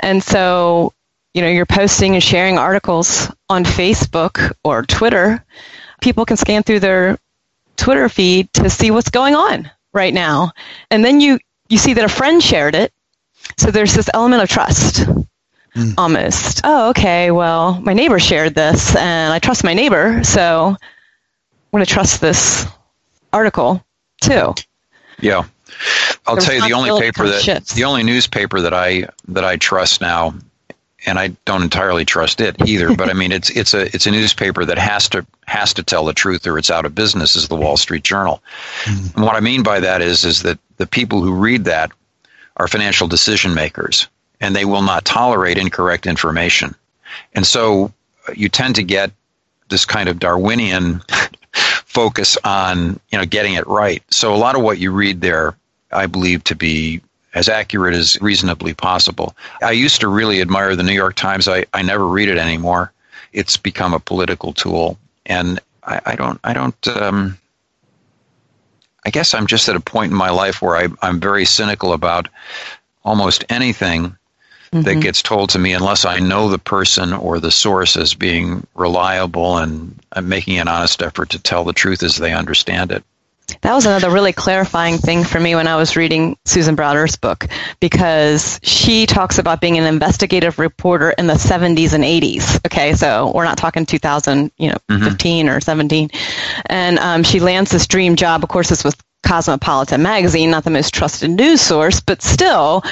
And 0.00 0.22
so, 0.22 0.92
you 1.32 1.42
know, 1.42 1.48
you're 1.48 1.66
posting 1.66 2.14
and 2.14 2.22
sharing 2.22 2.58
articles 2.58 3.30
on 3.48 3.64
Facebook 3.64 4.52
or 4.64 4.82
Twitter. 4.84 5.44
People 6.00 6.24
can 6.24 6.36
scan 6.36 6.62
through 6.62 6.80
their 6.80 7.18
Twitter 7.76 8.08
feed 8.08 8.52
to 8.54 8.68
see 8.68 8.90
what's 8.90 9.10
going 9.10 9.34
on 9.34 9.70
right 9.92 10.12
now. 10.12 10.52
And 10.90 11.04
then 11.04 11.20
you, 11.20 11.38
you 11.68 11.78
see 11.78 11.94
that 11.94 12.04
a 12.04 12.08
friend 12.08 12.42
shared 12.42 12.74
it. 12.74 12.92
So 13.56 13.70
there's 13.70 13.94
this 13.94 14.10
element 14.14 14.42
of 14.42 14.48
trust. 14.48 15.06
mm. 15.74 15.94
almost. 15.98 16.60
Oh, 16.64 16.90
okay, 16.90 17.30
well, 17.30 17.80
my 17.80 17.92
neighbor 17.92 18.18
shared 18.18 18.54
this 18.54 18.94
and 18.96 19.32
I 19.32 19.38
trust 19.38 19.64
my 19.64 19.74
neighbor, 19.74 20.22
so 20.24 20.68
I'm 20.70 20.76
going 21.72 21.84
to 21.84 21.90
trust 21.90 22.20
this 22.20 22.66
article 23.32 23.84
too. 24.20 24.54
Yeah. 25.20 25.44
I'll 26.26 26.36
tell 26.36 26.54
you 26.54 26.66
the 26.66 26.74
only 26.74 27.00
paper 27.00 27.26
that 27.28 27.42
shifts. 27.42 27.74
the 27.74 27.84
only 27.84 28.02
newspaper 28.02 28.60
that 28.60 28.74
I 28.74 29.08
that 29.28 29.44
I 29.44 29.56
trust 29.56 30.00
now 30.00 30.34
and 31.06 31.18
I 31.18 31.28
don't 31.44 31.62
entirely 31.62 32.04
trust 32.04 32.40
it 32.40 32.56
either. 32.66 32.94
but 32.94 33.08
I 33.08 33.12
mean, 33.12 33.32
it's 33.32 33.50
it's 33.50 33.72
a 33.72 33.82
it's 33.94 34.06
a 34.06 34.10
newspaper 34.10 34.64
that 34.64 34.78
has 34.78 35.08
to 35.10 35.24
has 35.46 35.72
to 35.74 35.82
tell 35.82 36.04
the 36.04 36.12
truth, 36.12 36.46
or 36.46 36.58
it's 36.58 36.70
out 36.70 36.84
of 36.84 36.94
business. 36.94 37.36
Is 37.36 37.48
the 37.48 37.56
Wall 37.56 37.76
Street 37.76 38.02
Journal? 38.02 38.42
Mm. 38.84 39.14
And 39.14 39.24
what 39.24 39.36
I 39.36 39.40
mean 39.40 39.62
by 39.62 39.80
that 39.80 40.02
is 40.02 40.24
is 40.24 40.42
that 40.42 40.58
the 40.76 40.86
people 40.86 41.22
who 41.22 41.32
read 41.32 41.64
that 41.64 41.92
are 42.56 42.68
financial 42.68 43.08
decision 43.08 43.54
makers, 43.54 44.08
and 44.40 44.54
they 44.54 44.64
will 44.64 44.82
not 44.82 45.04
tolerate 45.04 45.58
incorrect 45.58 46.06
information. 46.06 46.74
And 47.34 47.46
so 47.46 47.92
uh, 48.28 48.32
you 48.34 48.48
tend 48.48 48.74
to 48.76 48.82
get 48.82 49.10
this 49.68 49.84
kind 49.84 50.08
of 50.08 50.18
Darwinian 50.18 51.02
focus 51.52 52.36
on 52.44 53.00
you 53.10 53.18
know 53.18 53.24
getting 53.24 53.54
it 53.54 53.66
right. 53.66 54.02
So 54.10 54.34
a 54.34 54.36
lot 54.36 54.56
of 54.56 54.62
what 54.62 54.78
you 54.78 54.92
read 54.92 55.20
there, 55.20 55.56
I 55.92 56.06
believe 56.06 56.44
to 56.44 56.54
be 56.54 57.00
as 57.34 57.48
accurate 57.48 57.94
as 57.94 58.20
reasonably 58.22 58.72
possible. 58.72 59.36
I 59.62 59.72
used 59.72 60.00
to 60.00 60.08
really 60.08 60.40
admire 60.40 60.74
the 60.74 60.82
New 60.82 60.94
York 60.94 61.16
Times. 61.16 61.46
I, 61.46 61.66
I 61.74 61.82
never 61.82 62.06
read 62.06 62.30
it 62.30 62.38
anymore. 62.38 62.92
It's 63.34 63.58
become 63.58 63.92
a 63.92 64.00
political 64.00 64.54
tool, 64.54 64.98
and 65.26 65.60
I, 65.84 66.00
I 66.06 66.16
don't 66.16 66.40
I 66.44 66.52
don't. 66.52 66.88
Um, 66.88 67.38
I 69.06 69.10
guess 69.10 69.34
I'm 69.34 69.46
just 69.46 69.68
at 69.68 69.76
a 69.76 69.80
point 69.80 70.10
in 70.10 70.18
my 70.18 70.30
life 70.30 70.60
where 70.60 70.76
I, 70.76 70.88
I'm 71.00 71.20
very 71.20 71.44
cynical 71.44 71.92
about 71.92 72.28
almost 73.04 73.44
anything 73.48 74.16
mm-hmm. 74.72 74.82
that 74.82 75.00
gets 75.00 75.22
told 75.22 75.50
to 75.50 75.60
me 75.60 75.74
unless 75.74 76.04
I 76.04 76.18
know 76.18 76.48
the 76.48 76.58
person 76.58 77.12
or 77.12 77.38
the 77.38 77.52
source 77.52 77.96
as 77.96 78.14
being 78.14 78.66
reliable 78.74 79.58
and, 79.58 79.96
and 80.10 80.28
making 80.28 80.58
an 80.58 80.66
honest 80.66 81.02
effort 81.02 81.30
to 81.30 81.38
tell 81.38 81.62
the 81.62 81.72
truth 81.72 82.02
as 82.02 82.16
they 82.16 82.32
understand 82.32 82.90
it. 82.90 83.04
That 83.62 83.74
was 83.74 83.86
another 83.86 84.10
really 84.10 84.32
clarifying 84.32 84.98
thing 84.98 85.24
for 85.24 85.40
me 85.40 85.54
when 85.54 85.66
I 85.66 85.76
was 85.76 85.96
reading 85.96 86.36
Susan 86.44 86.74
Browder's 86.74 87.16
book 87.16 87.46
because 87.80 88.60
she 88.62 89.06
talks 89.06 89.38
about 89.38 89.60
being 89.60 89.78
an 89.78 89.84
investigative 89.84 90.58
reporter 90.58 91.10
in 91.10 91.26
the 91.26 91.34
70s 91.34 91.92
and 91.92 92.04
80s. 92.04 92.64
Okay, 92.66 92.94
so 92.94 93.32
we're 93.34 93.44
not 93.44 93.58
talking 93.58 93.86
2000, 93.86 94.50
you 94.58 94.70
know, 94.70 94.76
mm-hmm. 94.90 95.04
15 95.04 95.48
or 95.48 95.60
17. 95.60 96.10
And 96.66 96.98
um, 96.98 97.22
she 97.22 97.40
lands 97.40 97.70
this 97.70 97.86
dream 97.86 98.16
job. 98.16 98.42
Of 98.42 98.48
course, 98.48 98.70
it's 98.70 98.84
with 98.84 98.96
Cosmopolitan 99.26 100.02
magazine, 100.02 100.50
not 100.50 100.64
the 100.64 100.70
most 100.70 100.94
trusted 100.94 101.30
news 101.30 101.60
source, 101.60 102.00
but 102.00 102.22
still, 102.22 102.84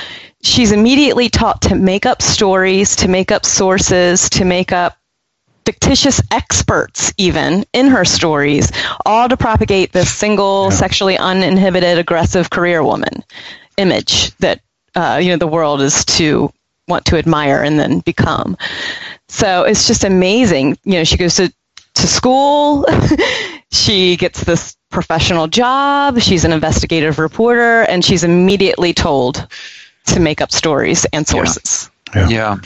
she's 0.42 0.72
immediately 0.72 1.28
taught 1.28 1.62
to 1.62 1.76
make 1.76 2.06
up 2.06 2.22
stories, 2.22 2.96
to 2.96 3.08
make 3.08 3.30
up 3.30 3.46
sources, 3.46 4.28
to 4.30 4.44
make 4.44 4.72
up 4.72 4.96
fictitious 5.64 6.20
experts 6.31 7.12
even 7.16 7.64
in 7.72 7.88
her 7.88 8.05
stories, 8.05 8.70
all 9.05 9.29
to 9.29 9.37
propagate 9.37 9.92
this 9.92 10.12
single 10.12 10.64
yeah. 10.64 10.77
sexually 10.77 11.18
uninhibited 11.18 11.98
aggressive 11.98 12.50
career 12.50 12.83
woman 12.83 13.24
image 13.77 14.35
that 14.37 14.61
uh, 14.94 15.18
you 15.20 15.31
know 15.31 15.37
the 15.37 15.46
world 15.46 15.81
is 15.81 16.05
to 16.05 16.53
want 16.88 17.05
to 17.07 17.16
admire 17.16 17.62
and 17.62 17.79
then 17.79 18.00
become. 18.00 18.57
So 19.29 19.64
it's 19.64 19.87
just 19.87 20.05
amazing. 20.05 20.79
You 20.85 20.94
know, 20.94 21.05
she 21.05 21.16
goes 21.16 21.37
to 21.37 21.53
to 21.94 22.07
school. 22.07 22.87
she 23.72 24.16
gets 24.16 24.44
this 24.44 24.77
professional 24.90 25.48
job. 25.48 26.20
She's 26.20 26.44
an 26.44 26.53
investigative 26.53 27.18
reporter, 27.18 27.83
and 27.83 28.05
she's 28.05 28.24
immediately 28.24 28.92
told 28.92 29.46
to 30.07 30.20
make 30.20 30.40
up 30.40 30.53
stories 30.53 31.07
and 31.12 31.27
sources. 31.27 31.90
Yeah. 32.14 32.29
yeah. 32.29 32.29
yeah. 32.29 32.57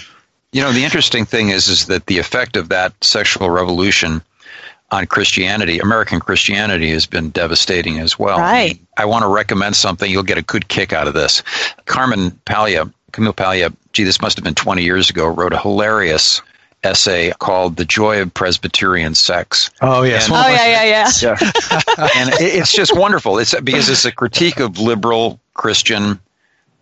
You 0.52 0.62
know, 0.62 0.72
the 0.72 0.84
interesting 0.84 1.24
thing 1.24 1.50
is 1.50 1.68
is 1.68 1.86
that 1.86 2.06
the 2.06 2.18
effect 2.18 2.56
of 2.56 2.70
that 2.70 2.92
sexual 3.02 3.50
revolution 3.50 4.22
on 4.90 5.06
Christianity, 5.06 5.78
American 5.78 6.20
Christianity, 6.20 6.90
has 6.90 7.04
been 7.04 7.30
devastating 7.30 7.98
as 7.98 8.18
well. 8.18 8.38
Right. 8.38 8.80
I 8.96 9.04
want 9.04 9.22
to 9.22 9.28
recommend 9.28 9.76
something. 9.76 10.10
You'll 10.10 10.22
get 10.22 10.38
a 10.38 10.42
good 10.42 10.68
kick 10.68 10.92
out 10.92 11.06
of 11.06 11.14
this. 11.14 11.42
Carmen 11.84 12.30
Paglia, 12.46 12.90
Camille 13.12 13.34
Paglia, 13.34 13.70
gee, 13.92 14.04
this 14.04 14.22
must 14.22 14.36
have 14.38 14.44
been 14.44 14.54
20 14.54 14.82
years 14.82 15.10
ago, 15.10 15.26
wrote 15.26 15.52
a 15.52 15.60
hilarious 15.60 16.40
essay 16.84 17.32
called 17.38 17.76
"The 17.76 17.84
Joy 17.84 18.22
of 18.22 18.32
Presbyterian 18.32 19.14
Sex." 19.14 19.70
Oh 19.82 20.02
yes, 20.02 20.26
and, 20.26 20.36
oh 20.36 20.48
yeah, 20.48 20.82
yeah, 20.82 20.84
yeah. 20.84 21.10
yeah. 21.22 22.08
and 22.16 22.30
it's 22.40 22.72
just 22.72 22.96
wonderful. 22.96 23.38
It's 23.38 23.58
because 23.60 23.88
it's 23.88 24.04
a 24.04 24.12
critique 24.12 24.60
of 24.60 24.78
liberal 24.78 25.40
Christian 25.54 26.18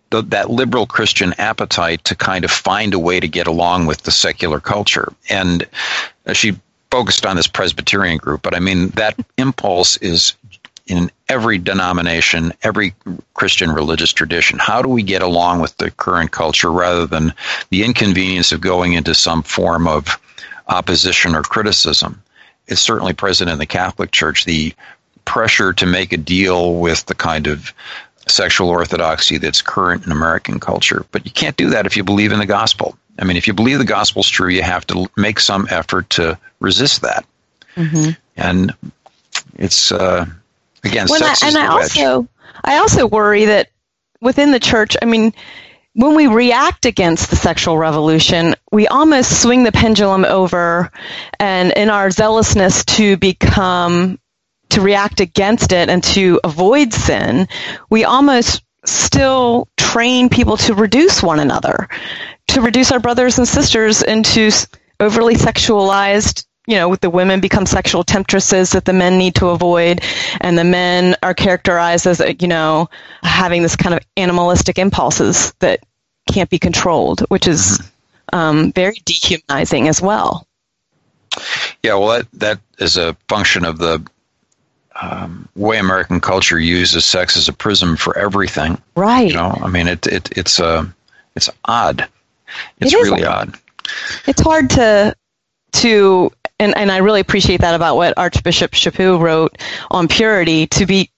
the, 0.09 0.21
that 0.23 0.49
liberal 0.49 0.85
Christian 0.85 1.33
appetite 1.37 2.03
to 2.05 2.15
kind 2.15 2.45
of 2.45 2.51
find 2.51 2.93
a 2.93 2.99
way 2.99 3.19
to 3.19 3.27
get 3.27 3.47
along 3.47 3.85
with 3.85 4.03
the 4.03 4.11
secular 4.11 4.59
culture. 4.59 5.11
And 5.29 5.67
she 6.33 6.57
focused 6.91 7.25
on 7.25 7.35
this 7.35 7.47
Presbyterian 7.47 8.17
group, 8.17 8.41
but 8.41 8.55
I 8.55 8.59
mean, 8.59 8.89
that 8.89 9.15
impulse 9.37 9.97
is 9.97 10.33
in 10.87 11.11
every 11.27 11.57
denomination, 11.57 12.53
every 12.63 12.93
Christian 13.33 13.71
religious 13.71 14.13
tradition. 14.13 14.57
How 14.57 14.81
do 14.81 14.87
we 14.87 15.03
get 15.03 15.21
along 15.21 15.59
with 15.59 15.75
the 15.77 15.91
current 15.91 16.31
culture 16.31 16.71
rather 16.71 17.05
than 17.05 17.33
the 17.69 17.83
inconvenience 17.83 18.53
of 18.53 18.61
going 18.61 18.93
into 18.93 19.13
some 19.13 19.43
form 19.43 19.85
of 19.87 20.17
opposition 20.69 21.35
or 21.35 21.41
criticism? 21.41 22.21
It's 22.67 22.81
certainly 22.81 23.13
present 23.13 23.49
in 23.49 23.57
the 23.57 23.65
Catholic 23.65 24.11
Church. 24.11 24.45
The 24.45 24.73
pressure 25.25 25.73
to 25.73 25.85
make 25.85 26.13
a 26.13 26.17
deal 26.17 26.75
with 26.75 27.05
the 27.05 27.15
kind 27.15 27.47
of 27.47 27.73
sexual 28.31 28.69
orthodoxy 28.69 29.37
that's 29.37 29.61
current 29.61 30.05
in 30.05 30.11
American 30.11 30.59
culture. 30.59 31.05
But 31.11 31.25
you 31.25 31.31
can't 31.31 31.57
do 31.57 31.69
that 31.69 31.85
if 31.85 31.97
you 31.97 32.03
believe 32.03 32.31
in 32.31 32.39
the 32.39 32.45
gospel. 32.45 32.97
I 33.19 33.25
mean, 33.25 33.37
if 33.37 33.47
you 33.47 33.53
believe 33.53 33.79
the 33.79 33.85
gospel's 33.85 34.29
true, 34.29 34.49
you 34.49 34.61
have 34.61 34.85
to 34.87 35.07
make 35.17 35.39
some 35.39 35.67
effort 35.69 36.09
to 36.11 36.37
resist 36.59 37.01
that. 37.01 37.25
Mm-hmm. 37.75 38.11
And 38.35 38.73
it's 39.55 39.91
uh, 39.91 40.25
again, 40.83 41.07
well, 41.09 41.19
sex 41.19 41.43
I, 41.43 41.47
and 41.47 41.57
I 41.57 41.75
wedge. 41.75 41.97
also, 41.97 42.27
I 42.63 42.77
also 42.77 43.07
worry 43.07 43.45
that 43.45 43.69
within 44.21 44.51
the 44.51 44.59
church, 44.59 44.95
I 45.01 45.05
mean, 45.05 45.33
when 45.93 46.15
we 46.15 46.27
react 46.27 46.85
against 46.85 47.31
the 47.31 47.35
sexual 47.35 47.77
revolution, 47.77 48.55
we 48.71 48.87
almost 48.87 49.41
swing 49.41 49.63
the 49.63 49.71
pendulum 49.71 50.25
over, 50.25 50.91
and 51.39 51.71
in 51.71 51.89
our 51.89 52.11
zealousness 52.11 52.85
to 52.85 53.17
become 53.17 54.19
to 54.69 54.81
react 54.81 55.19
against 55.19 55.71
it 55.71 55.89
and 55.89 56.03
to 56.03 56.39
avoid 56.43 56.93
sin, 56.93 57.47
we 57.89 58.03
almost 58.03 58.63
still 58.85 59.67
train 59.77 60.29
people 60.29 60.57
to 60.57 60.73
reduce 60.73 61.21
one 61.21 61.39
another, 61.39 61.87
to 62.49 62.61
reduce 62.61 62.91
our 62.91 62.99
brothers 62.99 63.37
and 63.37 63.47
sisters 63.47 64.01
into 64.01 64.51
overly 64.99 65.35
sexualized 65.35 66.45
you 66.67 66.75
know, 66.75 66.89
with 66.89 66.99
the 66.99 67.09
women 67.09 67.39
become 67.39 67.65
sexual 67.65 68.03
temptresses 68.03 68.71
that 68.71 68.83
the 68.83 68.93
men 68.93 69.17
need 69.17 69.35
to 69.35 69.47
avoid, 69.47 70.01
and 70.41 70.57
the 70.57 70.65
men 70.65 71.15
are 71.23 71.33
characterized 71.33 72.05
as, 72.05 72.21
you 72.41 72.47
know, 72.49 72.89
having 73.23 73.63
this 73.63 73.77
kind 73.77 73.95
of 73.95 74.01
animalistic 74.17 74.77
impulses 74.77 75.53
that 75.59 75.79
can't 76.29 76.49
be 76.49 76.59
controlled, 76.59 77.21
which 77.29 77.47
is 77.47 77.79
mm-hmm. 78.33 78.37
um, 78.37 78.71
very 78.73 79.01
dehumanizing 79.05 79.87
as 79.87 80.01
well. 80.01 80.45
Yeah, 81.83 81.95
well, 81.95 82.09
that 82.09 82.27
that 82.33 82.59
is 82.79 82.97
a 82.97 83.15
function 83.29 83.63
of 83.63 83.77
the 83.77 84.05
um, 85.01 85.47
way 85.55 85.77
American 85.77 86.19
culture 86.19 86.59
uses 86.59 87.05
sex 87.05 87.37
as 87.37 87.47
a 87.47 87.53
prism 87.53 87.95
for 87.97 88.17
everything. 88.17 88.81
Right. 88.95 89.27
You 89.27 89.35
know, 89.35 89.57
I 89.61 89.67
mean, 89.67 89.87
it, 89.87 90.07
it 90.07 90.37
it's 90.37 90.59
uh, 90.59 90.85
it's 91.35 91.49
odd. 91.65 92.07
It's 92.79 92.93
it 92.93 92.97
really 92.97 93.23
odd. 93.23 93.57
It's 94.25 94.41
hard 94.41 94.69
to 94.71 95.15
to 95.73 96.31
and, 96.59 96.75
and 96.75 96.91
I 96.91 96.97
really 96.97 97.21
appreciate 97.21 97.61
that 97.61 97.75
about 97.75 97.97
what 97.97 98.17
Archbishop 98.17 98.71
Chaput 98.71 99.19
wrote 99.19 99.57
on 99.91 100.07
purity 100.07 100.67
to 100.67 100.85
be 100.85 101.11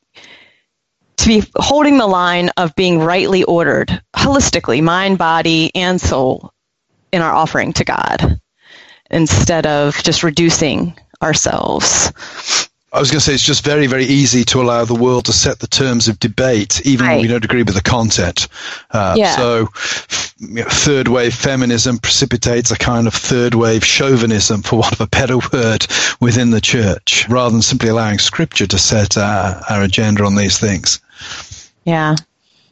to 1.18 1.28
be 1.28 1.44
holding 1.56 1.98
the 1.98 2.08
line 2.08 2.50
of 2.58 2.76
being 2.76 3.00
rightly 3.00 3.44
ordered 3.44 4.02
holistically, 4.16 4.82
mind, 4.82 5.18
body, 5.18 5.70
and 5.76 6.00
soul 6.00 6.54
in 7.12 7.22
our 7.22 7.34
offering 7.34 7.74
to 7.74 7.84
God 7.84 8.40
instead 9.12 9.66
of 9.66 10.02
just 10.02 10.24
reducing 10.24 10.98
ourselves. 11.22 12.12
I 12.92 13.00
was 13.00 13.12
going 13.12 13.20
to 13.20 13.26
say 13.26 13.34
it's 13.34 13.44
just 13.44 13.64
very, 13.64 13.86
very 13.86 14.06
easy 14.06 14.44
to 14.46 14.62
allow 14.62 14.84
the 14.84 14.96
world 14.96 15.26
to 15.26 15.34
set 15.34 15.60
the 15.60 15.68
terms 15.68 16.08
of 16.08 16.20
debate, 16.20 16.82
even 16.86 17.06
right. 17.06 17.14
when 17.16 17.22
we 17.22 17.28
don't 17.28 17.46
agree 17.46 17.62
with 17.62 17.76
the 17.76 17.82
content. 17.82 18.48
Uh, 18.90 19.14
yeah. 19.16 19.36
So, 19.36 19.70
you 20.40 20.64
know, 20.64 20.70
third 20.70 21.08
wave 21.08 21.36
feminism 21.36 22.00
precipitates 22.00 22.72
a 22.72 22.78
kind 22.78 23.06
of 23.06 23.14
third 23.14 23.54
wave 23.54 23.86
chauvinism, 23.86 24.64
for 24.64 24.80
want 24.80 24.94
of 24.94 25.02
a 25.02 25.08
better 25.08 25.38
word, 25.54 25.86
within 26.20 26.50
the 26.50 26.62
church, 26.62 27.30
rather 27.30 27.52
than 27.52 27.62
simply 27.62 27.90
allowing 27.90 28.18
Scripture 28.18 28.66
to 28.66 28.80
set 28.80 29.18
our, 29.18 29.62
our 29.70 29.84
agenda 29.84 30.24
on 30.24 30.36
these 30.36 30.58
things. 30.58 31.00
Yeah. 31.86 32.16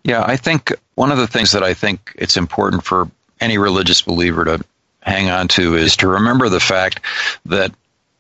Yeah, 0.03 0.23
I 0.25 0.38
think 0.38 0.73
one 0.95 1.12
of 1.12 1.19
the 1.19 1.27
things 1.27 1.51
that 1.51 1.63
I 1.63 1.75
think 1.75 2.13
it's 2.15 2.38
important 2.38 2.84
for 2.84 3.12
any 3.39 3.60
religious 3.60 4.01
believer 4.01 4.45
to 4.45 4.63
hang 5.01 5.30
on 5.30 5.47
to 5.49 5.75
is 5.75 5.95
to 5.97 6.08
remember 6.08 6.49
the 6.49 6.60
fact 6.60 7.01
that 7.45 7.71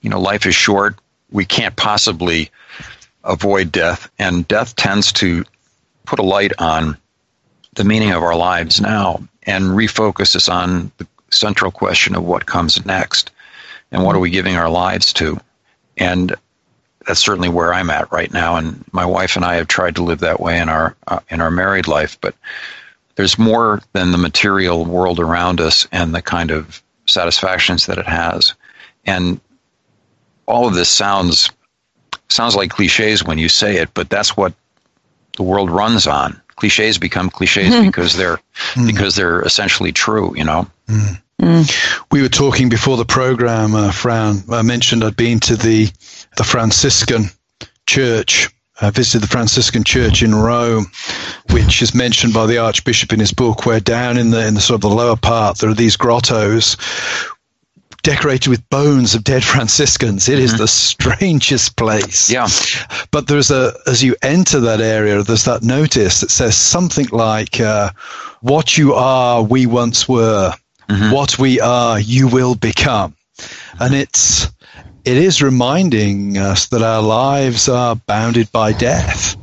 you 0.01 0.09
know 0.09 0.19
life 0.19 0.45
is 0.45 0.53
short 0.53 0.97
we 1.31 1.45
can't 1.45 1.75
possibly 1.75 2.49
avoid 3.23 3.71
death, 3.71 4.09
and 4.17 4.47
death 4.47 4.75
tends 4.75 5.11
to 5.13 5.43
put 6.05 6.19
a 6.19 6.23
light 6.23 6.53
on 6.59 6.97
the 7.73 7.83
meaning 7.83 8.11
of 8.11 8.23
our 8.23 8.35
lives 8.35 8.79
now 8.81 9.21
and 9.43 9.65
refocus 9.65 10.35
us 10.35 10.49
on 10.49 10.91
the, 10.97 11.07
central 11.31 11.71
question 11.71 12.15
of 12.15 12.23
what 12.23 12.45
comes 12.45 12.85
next 12.85 13.31
and 13.91 14.03
what 14.03 14.15
are 14.15 14.19
we 14.19 14.29
giving 14.29 14.55
our 14.55 14.69
lives 14.69 15.13
to. 15.13 15.39
And 15.97 16.35
that's 17.05 17.19
certainly 17.19 17.49
where 17.49 17.73
I'm 17.73 17.89
at 17.89 18.11
right 18.11 18.31
now. 18.31 18.57
And 18.57 18.83
my 18.91 19.05
wife 19.05 19.35
and 19.35 19.45
I 19.45 19.55
have 19.55 19.67
tried 19.67 19.95
to 19.95 20.03
live 20.03 20.19
that 20.19 20.39
way 20.39 20.59
in 20.59 20.69
our 20.69 20.95
uh, 21.07 21.19
in 21.29 21.41
our 21.41 21.51
married 21.51 21.87
life. 21.87 22.17
But 22.19 22.35
there's 23.15 23.39
more 23.39 23.81
than 23.93 24.11
the 24.11 24.17
material 24.17 24.85
world 24.85 25.19
around 25.19 25.61
us 25.61 25.87
and 25.91 26.13
the 26.13 26.21
kind 26.21 26.51
of 26.51 26.83
satisfactions 27.07 27.85
that 27.85 27.97
it 27.97 28.07
has. 28.07 28.53
And 29.05 29.39
all 30.47 30.67
of 30.67 30.73
this 30.73 30.89
sounds 30.89 31.51
sounds 32.29 32.55
like 32.55 32.71
cliches 32.71 33.23
when 33.23 33.37
you 33.37 33.49
say 33.49 33.77
it, 33.77 33.89
but 33.93 34.09
that's 34.09 34.35
what 34.35 34.53
the 35.35 35.43
world 35.43 35.69
runs 35.69 36.07
on. 36.07 36.41
Cliches 36.55 36.97
become 36.97 37.29
cliches 37.29 37.73
mm-hmm. 37.73 37.85
because 37.85 38.15
they're 38.15 38.39
mm. 38.73 38.87
because 38.87 39.15
they're 39.15 39.41
essentially 39.43 39.91
true, 39.91 40.33
you 40.35 40.43
know. 40.43 40.67
Mm. 40.87 41.21
Mm. 41.41 42.03
We 42.11 42.23
were 42.23 42.29
talking 42.29 42.67
before 42.67 42.97
the 42.97 43.05
program, 43.05 43.75
uh, 43.75 43.91
Fran. 43.91 44.43
I 44.49 44.63
mentioned 44.63 45.03
I'd 45.03 45.15
been 45.15 45.39
to 45.41 45.55
the 45.55 45.91
the 46.37 46.43
Franciscan 46.43 47.25
church. 47.85 48.49
I 48.79 48.89
visited 48.91 49.23
the 49.23 49.27
Franciscan 49.27 49.83
church 49.83 50.21
in 50.21 50.35
Rome, 50.35 50.87
which 51.51 51.81
is 51.81 51.95
mentioned 51.95 52.33
by 52.33 52.45
the 52.45 52.59
Archbishop 52.59 53.11
in 53.11 53.19
his 53.19 53.31
book, 53.31 53.65
where 53.65 53.79
down 53.79 54.17
in 54.17 54.31
the 54.31 54.47
in 54.47 54.55
the 54.55 54.61
sort 54.61 54.77
of 54.77 54.81
the 54.81 54.95
lower 54.95 55.15
part 55.15 55.59
there 55.59 55.69
are 55.69 55.75
these 55.75 55.97
grottos 55.97 56.75
decorated 58.03 58.49
with 58.49 58.69
bones 58.69 59.15
of 59.15 59.23
dead 59.23 59.43
Franciscans. 59.53 60.29
It 60.29 60.39
is 60.39 60.51
mm-hmm. 60.51 60.61
the 60.61 60.67
strangest 60.67 61.75
place. 61.75 62.29
Yeah. 62.29 62.47
But 63.11 63.27
there's 63.27 63.51
a, 63.51 63.73
as 63.85 64.03
you 64.03 64.15
enter 64.21 64.59
that 64.59 64.81
area, 64.81 65.21
there's 65.23 65.45
that 65.45 65.63
notice 65.63 66.21
that 66.21 66.31
says 66.31 66.55
something 66.55 67.07
like, 67.11 67.59
uh, 67.59 67.91
what 68.41 68.77
you 68.77 68.93
are, 68.93 69.43
we 69.43 69.65
once 69.65 70.07
were. 70.07 70.53
Mm-hmm. 70.89 71.11
What 71.11 71.37
we 71.37 71.59
are, 71.59 71.99
you 71.99 72.27
will 72.27 72.55
become. 72.55 73.13
And 73.79 73.93
it's, 73.93 74.49
it 75.03 75.17
is 75.17 75.41
reminding 75.41 76.37
us 76.37 76.67
that 76.67 76.81
our 76.81 77.01
lives 77.01 77.67
are 77.67 77.95
bounded 77.95 78.51
by 78.51 78.73
death. 78.73 79.35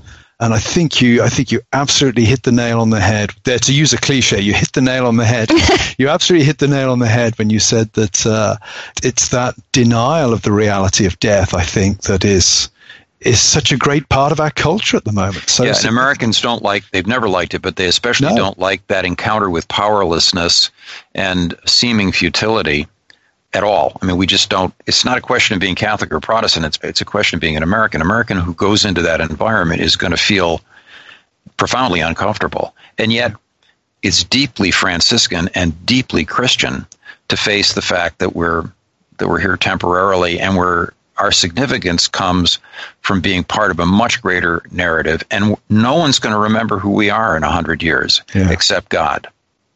And 0.45 0.53
I 0.53 0.59
think 0.59 1.01
you, 1.01 1.23
I 1.23 1.31
think 1.31 1.51
you 1.51 1.63
absolutely 1.73 2.27
hit 2.27 2.43
the 2.43 2.53
nail 2.53 2.83
on 2.83 2.91
the 2.91 3.01
head. 3.01 3.31
There, 3.45 3.59
to 3.59 3.73
use 3.73 3.95
a 3.95 3.97
cliche, 3.97 4.43
you 4.43 4.53
hit 4.53 4.75
the 4.75 4.83
nail 4.83 5.07
on 5.07 5.17
the 5.17 5.25
head. 5.25 5.51
you 5.99 6.11
absolutely 6.11 6.45
hit 6.45 6.59
the 6.59 6.69
nail 6.69 6.93
on 6.93 6.99
the 6.99 7.07
head 7.07 7.39
when 7.39 7.49
you 7.49 7.59
said 7.59 7.91
that 7.95 8.27
uh, 8.27 8.57
it's 9.03 9.31
that 9.31 9.55
denial 9.73 10.35
of 10.35 10.43
the 10.43 10.53
reality 10.53 11.07
of 11.07 11.19
death. 11.19 11.55
I 11.55 11.63
think 11.63 12.03
that 12.03 12.27
is 12.27 12.69
is 13.21 13.41
such 13.41 13.73
a 13.73 13.79
great 13.79 14.07
part 14.11 14.33
of 14.33 14.41
our 14.41 14.51
culture 14.51 14.99
at 14.99 15.05
the 15.05 15.13
moment. 15.13 15.49
So, 15.49 15.65
yeah, 15.65 15.75
and 15.75 15.87
Americans 15.87 16.43
don't 16.43 16.63
like, 16.63 16.85
they've 16.91 17.07
never 17.07 17.27
liked 17.27 17.55
it, 17.55 17.63
but 17.63 17.77
they 17.77 17.87
especially 17.87 18.29
no. 18.29 18.37
don't 18.37 18.59
like 18.59 18.87
that 18.89 19.07
encounter 19.07 19.49
with 19.49 19.67
powerlessness 19.69 20.71
and 21.15 21.55
seeming 21.65 22.13
futility 22.13 22.87
at 23.55 23.63
all. 23.63 23.97
I 24.03 24.07
mean, 24.07 24.17
we 24.17 24.27
just 24.27 24.51
don't. 24.51 24.75
It's 24.87 25.05
not 25.05 25.17
a 25.17 25.21
question 25.21 25.55
of 25.55 25.61
being 25.61 25.75
Catholic 25.75 26.13
or 26.13 26.21
Protestant. 26.21 26.67
It's 26.67 26.79
it's 26.83 27.01
a 27.01 27.05
question 27.05 27.37
of 27.37 27.41
being 27.41 27.57
an 27.57 27.63
American. 27.63 28.03
American 28.03 28.37
who 28.37 28.55
goes 28.55 28.85
into 28.85 29.03
that 29.03 29.21
environment 29.21 29.81
is 29.81 29.97
going 29.97 30.11
to 30.11 30.17
feel 30.17 30.61
profoundly 31.57 32.01
uncomfortable, 32.01 32.75
and 32.99 33.13
yet 33.13 33.33
it's 34.03 34.25
deeply 34.25 34.71
Franciscan 34.71 35.49
and 35.55 35.87
deeply 35.87 36.25
Christian 36.25 36.87
to 37.29 37.37
face 37.37 37.73
the 37.73 37.83
fact 37.83 38.19
that 38.19 38.35
we're 38.35 38.71
that 39.19 39.29
we're 39.29 39.41
here 39.41 39.57
temporarily 39.57 40.41
and 40.41 40.57
we're 40.57 40.91
our 41.17 41.31
significance 41.31 42.09
comes 42.09 42.59
from 43.01 43.21
being 43.21 43.45
part 43.45 43.71
of 43.71 43.79
a 43.79 43.87
much 43.87 44.21
greater 44.21 44.63
narrative 44.73 45.23
and 45.31 45.57
no 45.69 45.97
one's 45.97 46.19
going 46.19 46.35
to 46.35 46.39
remember 46.39 46.79
who 46.79 46.91
we 46.91 47.09
are 47.09 47.37
in 47.37 47.45
a 47.45 47.51
hundred 47.51 47.83
years 47.83 48.21
yeah. 48.35 48.51
except 48.51 48.89
god 48.89 49.29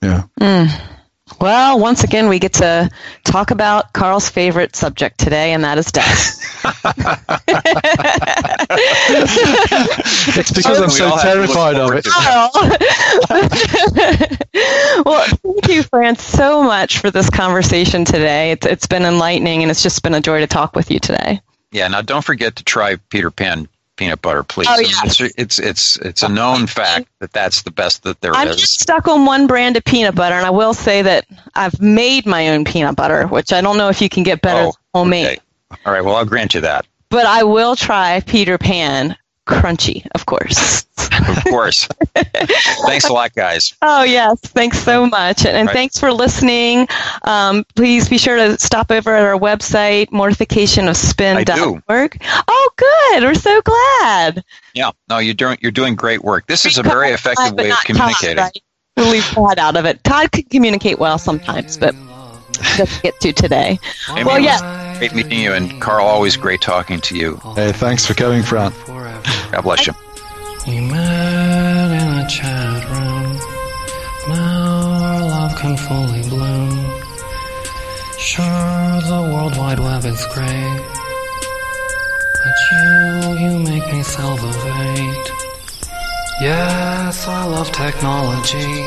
yeah 0.02 0.24
mm. 0.40 0.97
Well, 1.40 1.79
once 1.79 2.03
again, 2.03 2.29
we 2.29 2.40
get 2.40 2.55
to 2.55 2.90
talk 3.22 3.53
about 3.53 3.92
Carl's 3.92 4.29
favorite 4.29 4.74
subject 4.74 5.18
today, 5.18 5.53
and 5.53 5.62
that 5.62 5.79
is 5.79 5.92
death. 5.92 6.35
it's 10.37 10.51
because 10.51 10.81
I'm 10.81 10.90
so 10.90 11.16
terrified 11.18 11.77
of 11.77 11.92
it. 11.94 12.07
well, 15.07 15.24
thank 15.27 15.68
you, 15.68 15.85
Fran, 15.85 16.16
so 16.16 16.64
much 16.64 16.98
for 16.98 17.12
this 17.12 17.31
conversation 17.31 18.05
today. 18.05 18.51
It's, 18.51 18.66
it's 18.66 18.88
been 18.88 19.05
enlightening, 19.05 19.62
and 19.62 19.70
it's 19.70 19.83
just 19.83 20.03
been 20.03 20.14
a 20.14 20.20
joy 20.20 20.40
to 20.40 20.48
talk 20.48 20.74
with 20.74 20.90
you 20.90 20.98
today. 20.98 21.40
Yeah, 21.70 21.87
now 21.87 22.03
don't 22.03 22.24
forget 22.24 22.57
to 22.57 22.64
try 22.64 22.96
Peter 23.11 23.31
Pan 23.31 23.68
peanut 23.98 24.22
butter, 24.22 24.42
please. 24.42 24.68
Oh, 24.70 24.78
yeah. 24.78 24.88
It's, 25.04 25.20
it's, 25.20 25.58
it's, 25.58 25.96
it's 25.98 26.22
a 26.22 26.28
known 26.28 26.66
fact 26.66 27.08
that 27.18 27.32
that's 27.32 27.62
the 27.62 27.70
best 27.70 28.04
that 28.04 28.20
there 28.22 28.32
I'm 28.34 28.48
is. 28.48 28.56
just 28.56 28.80
stuck 28.80 29.06
on 29.08 29.26
one 29.26 29.46
brand 29.46 29.76
of 29.76 29.84
peanut 29.84 30.14
butter, 30.14 30.37
and 30.37 30.46
I 30.46 30.50
will 30.50 30.72
say 30.72 31.02
that 31.02 31.26
I've 31.54 31.78
made 31.80 32.24
my 32.24 32.48
own 32.48 32.64
peanut 32.64 32.96
butter, 32.96 33.26
which 33.26 33.52
I 33.52 33.61
don't 33.61 33.76
know 33.76 33.90
if 33.90 34.00
you 34.00 34.08
can 34.08 34.22
get 34.22 34.40
better 34.40 34.68
oh, 34.68 34.72
homemade. 34.94 35.26
Okay. 35.26 35.78
All 35.84 35.92
right, 35.92 36.02
well, 36.02 36.16
I'll 36.16 36.24
grant 36.24 36.54
you 36.54 36.62
that. 36.62 36.87
But 37.11 37.26
I 37.26 37.42
will 37.42 37.76
try 37.76 38.20
Peter 38.20 38.56
Pan 38.56 39.16
crunchy, 39.48 40.06
of 40.14 40.26
course. 40.26 40.87
of 41.28 41.42
course. 41.44 41.88
thanks 42.14 43.08
a 43.08 43.12
lot, 43.12 43.34
guys. 43.34 43.74
Oh, 43.82 44.04
yes. 44.04 44.38
Thanks 44.40 44.78
so 44.78 45.06
much. 45.06 45.44
And, 45.46 45.56
and 45.56 45.66
right. 45.66 45.72
thanks 45.72 45.98
for 45.98 46.12
listening. 46.12 46.87
Um, 47.22 47.64
please 47.74 48.08
be 48.08 48.18
sure 48.18 48.37
to 48.37 48.56
stop 48.58 48.92
over 48.92 49.16
at 49.16 49.24
our 49.24 49.38
website, 49.38 50.11
mortificationofspin.org. 50.11 52.22
Oh, 52.46 52.70
good. 52.76 53.24
We're 53.24 53.34
so 53.34 53.61
glad. 53.62 54.44
Yeah. 54.74 54.90
No, 55.08 55.18
you're 55.18 55.34
doing, 55.34 55.58
you're 55.61 55.72
doing 55.72 55.96
great 55.96 56.22
work. 56.22 56.46
This 56.46 56.66
is 56.66 56.78
a 56.78 56.82
very 56.82 57.11
effective 57.11 57.54
way 57.54 57.70
of 57.70 57.78
communicating. 57.84 58.37
Todd, 58.37 58.52
right? 58.54 58.62
We'll 58.96 59.11
leave 59.11 59.24
Todd 59.24 59.58
out 59.58 59.76
of 59.76 59.84
it. 59.87 60.04
Todd 60.04 60.30
can 60.30 60.44
communicate 60.44 60.98
well 60.98 61.18
sometimes, 61.18 61.76
but 61.76 61.94
let's 62.78 63.00
get 63.00 63.20
to 63.20 63.32
today. 63.32 63.78
Aimee, 64.10 64.24
well, 64.24 64.38
yeah. 64.38 64.98
Great 64.98 65.14
meeting 65.14 65.40
you, 65.40 65.52
and 65.52 65.80
Carl, 65.80 66.06
always 66.06 66.36
great 66.36 66.60
talking 66.60 67.00
to 67.02 67.16
you. 67.16 67.36
Hey, 67.54 67.72
thanks 67.72 68.04
for 68.06 68.14
coming, 68.14 68.42
Fran. 68.42 68.72
God 69.52 69.62
bless 69.62 69.86
you. 69.86 69.94
We 70.66 70.80
met 70.80 71.90
in 72.02 72.24
a 72.24 72.28
chat 72.28 72.84
room. 72.90 73.38
Now 74.28 75.02
our 75.02 75.20
love 75.20 75.56
can 75.56 75.76
fully 75.76 76.22
bloom. 76.28 76.70
Sure, 78.18 78.44
the 78.44 79.30
World 79.32 79.56
Wide 79.56 79.78
Web 79.78 80.04
is 80.04 80.26
great. 80.34 80.82
But 82.44 82.56
you, 82.70 83.38
you 83.38 83.58
make 83.60 83.92
me 83.92 84.02
salivate. 84.02 85.32
Yes, 86.40 87.26
I 87.26 87.44
love 87.46 87.70
technology. 87.72 88.84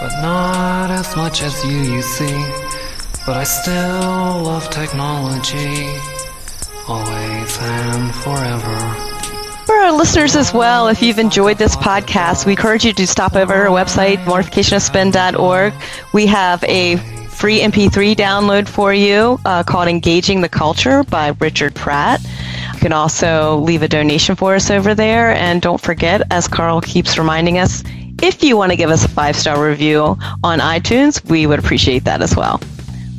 But 0.00 0.22
not 0.22 0.90
as 0.90 1.14
much 1.16 1.42
as 1.42 1.64
you, 1.64 1.78
you 1.94 2.02
see. 2.02 2.63
But 3.26 3.38
I 3.38 3.44
still 3.44 4.42
love 4.42 4.68
technology. 4.68 5.86
Always 6.86 7.58
and 7.58 8.14
forever. 8.16 9.14
For 9.64 9.74
our 9.74 9.92
listeners 9.92 10.36
as 10.36 10.52
well, 10.52 10.88
if 10.88 11.00
you've 11.00 11.18
enjoyed 11.18 11.56
this 11.56 11.74
podcast, 11.74 12.44
we 12.44 12.52
encourage 12.52 12.84
you 12.84 12.92
to 12.92 13.06
stop 13.06 13.34
over 13.34 13.54
our 13.54 13.68
website, 13.68 14.18
mortificationofspin.org. 14.24 15.72
We 16.12 16.26
have 16.26 16.62
a 16.64 16.96
free 17.30 17.60
MP3 17.60 18.14
download 18.14 18.68
for 18.68 18.92
you 18.92 19.40
uh, 19.46 19.62
called 19.62 19.88
Engaging 19.88 20.42
the 20.42 20.50
Culture 20.50 21.02
by 21.02 21.34
Richard 21.40 21.74
Pratt. 21.74 22.20
You 22.74 22.78
can 22.80 22.92
also 22.92 23.56
leave 23.60 23.82
a 23.82 23.88
donation 23.88 24.36
for 24.36 24.54
us 24.54 24.70
over 24.70 24.94
there. 24.94 25.30
And 25.30 25.62
don't 25.62 25.80
forget, 25.80 26.20
as 26.30 26.46
Carl 26.46 26.82
keeps 26.82 27.16
reminding 27.16 27.56
us, 27.56 27.82
if 28.22 28.44
you 28.44 28.58
want 28.58 28.72
to 28.72 28.76
give 28.76 28.90
us 28.90 29.06
a 29.06 29.08
five 29.08 29.34
star 29.34 29.66
review 29.66 30.18
on 30.42 30.58
iTunes, 30.58 31.24
we 31.24 31.46
would 31.46 31.58
appreciate 31.58 32.04
that 32.04 32.20
as 32.20 32.36
well. 32.36 32.60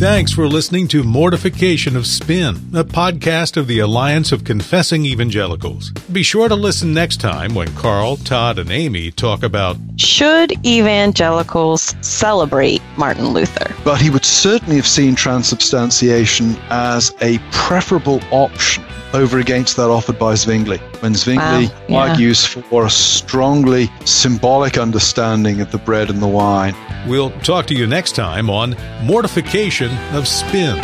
Thanks 0.00 0.32
for 0.32 0.48
listening 0.48 0.88
to 0.88 1.02
Mortification 1.02 1.94
of 1.94 2.06
Spin, 2.06 2.56
a 2.72 2.84
podcast 2.84 3.58
of 3.58 3.66
the 3.66 3.80
Alliance 3.80 4.32
of 4.32 4.44
Confessing 4.44 5.04
Evangelicals. 5.04 5.90
Be 6.10 6.22
sure 6.22 6.48
to 6.48 6.54
listen 6.54 6.94
next 6.94 7.20
time 7.20 7.54
when 7.54 7.70
Carl, 7.74 8.16
Todd, 8.16 8.58
and 8.58 8.70
Aimee 8.70 9.10
talk 9.10 9.42
about 9.42 9.76
Should 9.96 10.52
evangelicals 10.64 11.94
celebrate 12.00 12.80
Martin 12.96 13.34
Luther? 13.34 13.74
But 13.84 14.00
he 14.00 14.08
would 14.08 14.24
certainly 14.24 14.76
have 14.76 14.86
seen 14.86 15.16
transubstantiation 15.16 16.56
as 16.70 17.14
a 17.20 17.36
preferable 17.52 18.22
option 18.30 18.82
over 19.12 19.38
against 19.38 19.76
that 19.76 19.90
offered 19.90 20.18
by 20.18 20.34
Zwingli. 20.34 20.78
When 21.00 21.14
Zwingli 21.14 21.66
wow, 21.66 21.72
yeah. 21.88 21.96
argues 21.98 22.46
for 22.46 22.86
a 22.86 22.90
strongly 22.90 23.90
symbolic 24.04 24.78
understanding 24.78 25.60
of 25.60 25.72
the 25.72 25.78
bread 25.78 26.10
and 26.10 26.22
the 26.22 26.28
wine. 26.28 26.74
We'll 27.06 27.30
talk 27.40 27.66
to 27.66 27.74
you 27.74 27.86
next 27.86 28.12
time 28.12 28.50
on 28.50 28.76
Mortification 29.02 29.89
of 30.12 30.26
Spin. 30.26 30.78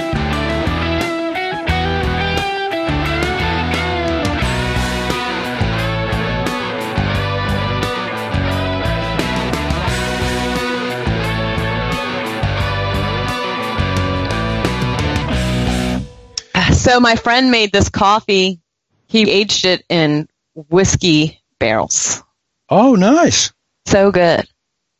So 16.86 17.00
my 17.00 17.16
friend 17.16 17.50
made 17.50 17.72
this 17.72 17.88
coffee. 17.88 18.60
He 19.08 19.28
aged 19.28 19.64
it 19.64 19.84
in 19.88 20.28
whiskey 20.54 21.42
barrels. 21.58 22.22
Oh, 22.68 22.94
nice. 22.94 23.52
So 23.86 24.12
good. 24.12 24.48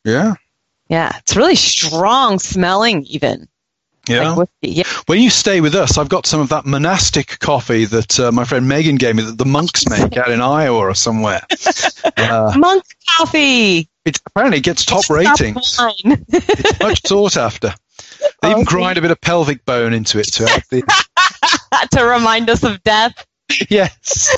Yeah. 0.03 0.33
Yeah, 0.89 1.17
it's 1.17 1.37
really 1.37 1.55
strong 1.55 2.39
smelling, 2.39 3.03
even. 3.05 3.47
Yeah. 4.07 4.31
Like. 4.33 4.49
Yeah. 4.61 4.83
When 5.07 5.19
you 5.21 5.29
stay 5.29 5.61
with 5.61 5.75
us, 5.75 5.97
I've 5.97 6.09
got 6.09 6.25
some 6.25 6.39
of 6.41 6.49
that 6.49 6.65
monastic 6.65 7.39
coffee 7.39 7.85
that 7.85 8.19
uh, 8.19 8.31
my 8.31 8.43
friend 8.45 8.67
Megan 8.67 8.95
gave 8.95 9.15
me 9.15 9.23
that 9.23 9.37
the 9.37 9.45
monks 9.45 9.87
make 9.89 10.15
out 10.17 10.31
in 10.31 10.41
Iowa 10.41 10.77
or 10.79 10.93
somewhere. 10.95 11.41
Uh, 12.17 12.51
Monk 12.57 12.83
coffee. 13.17 13.87
it 14.05 14.19
apparently 14.25 14.59
gets 14.59 14.85
top 14.85 15.03
Stop 15.03 15.17
ratings. 15.17 15.77
It's 16.03 16.79
much 16.79 17.01
sought 17.05 17.37
after. 17.37 17.73
They 18.41 18.49
even 18.49 18.61
Okay. 18.63 18.69
grind 18.75 18.97
a 18.97 19.01
bit 19.01 19.11
of 19.11 19.21
pelvic 19.21 19.63
bone 19.65 19.93
into 19.93 20.17
it 20.19 20.25
to 20.33 20.47
help 20.47 20.63
the. 20.69 20.81
to 21.91 22.03
remind 22.05 22.49
us 22.49 22.63
of 22.63 22.81
death. 22.83 23.25
yes. 23.69 24.35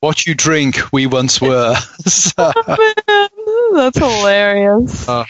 what 0.00 0.26
you 0.26 0.34
drink, 0.34 0.78
we 0.92 1.06
once 1.06 1.40
were. 1.40 1.74
That's 2.04 3.98
hilarious. 3.98 5.08
Uh, 5.08 5.24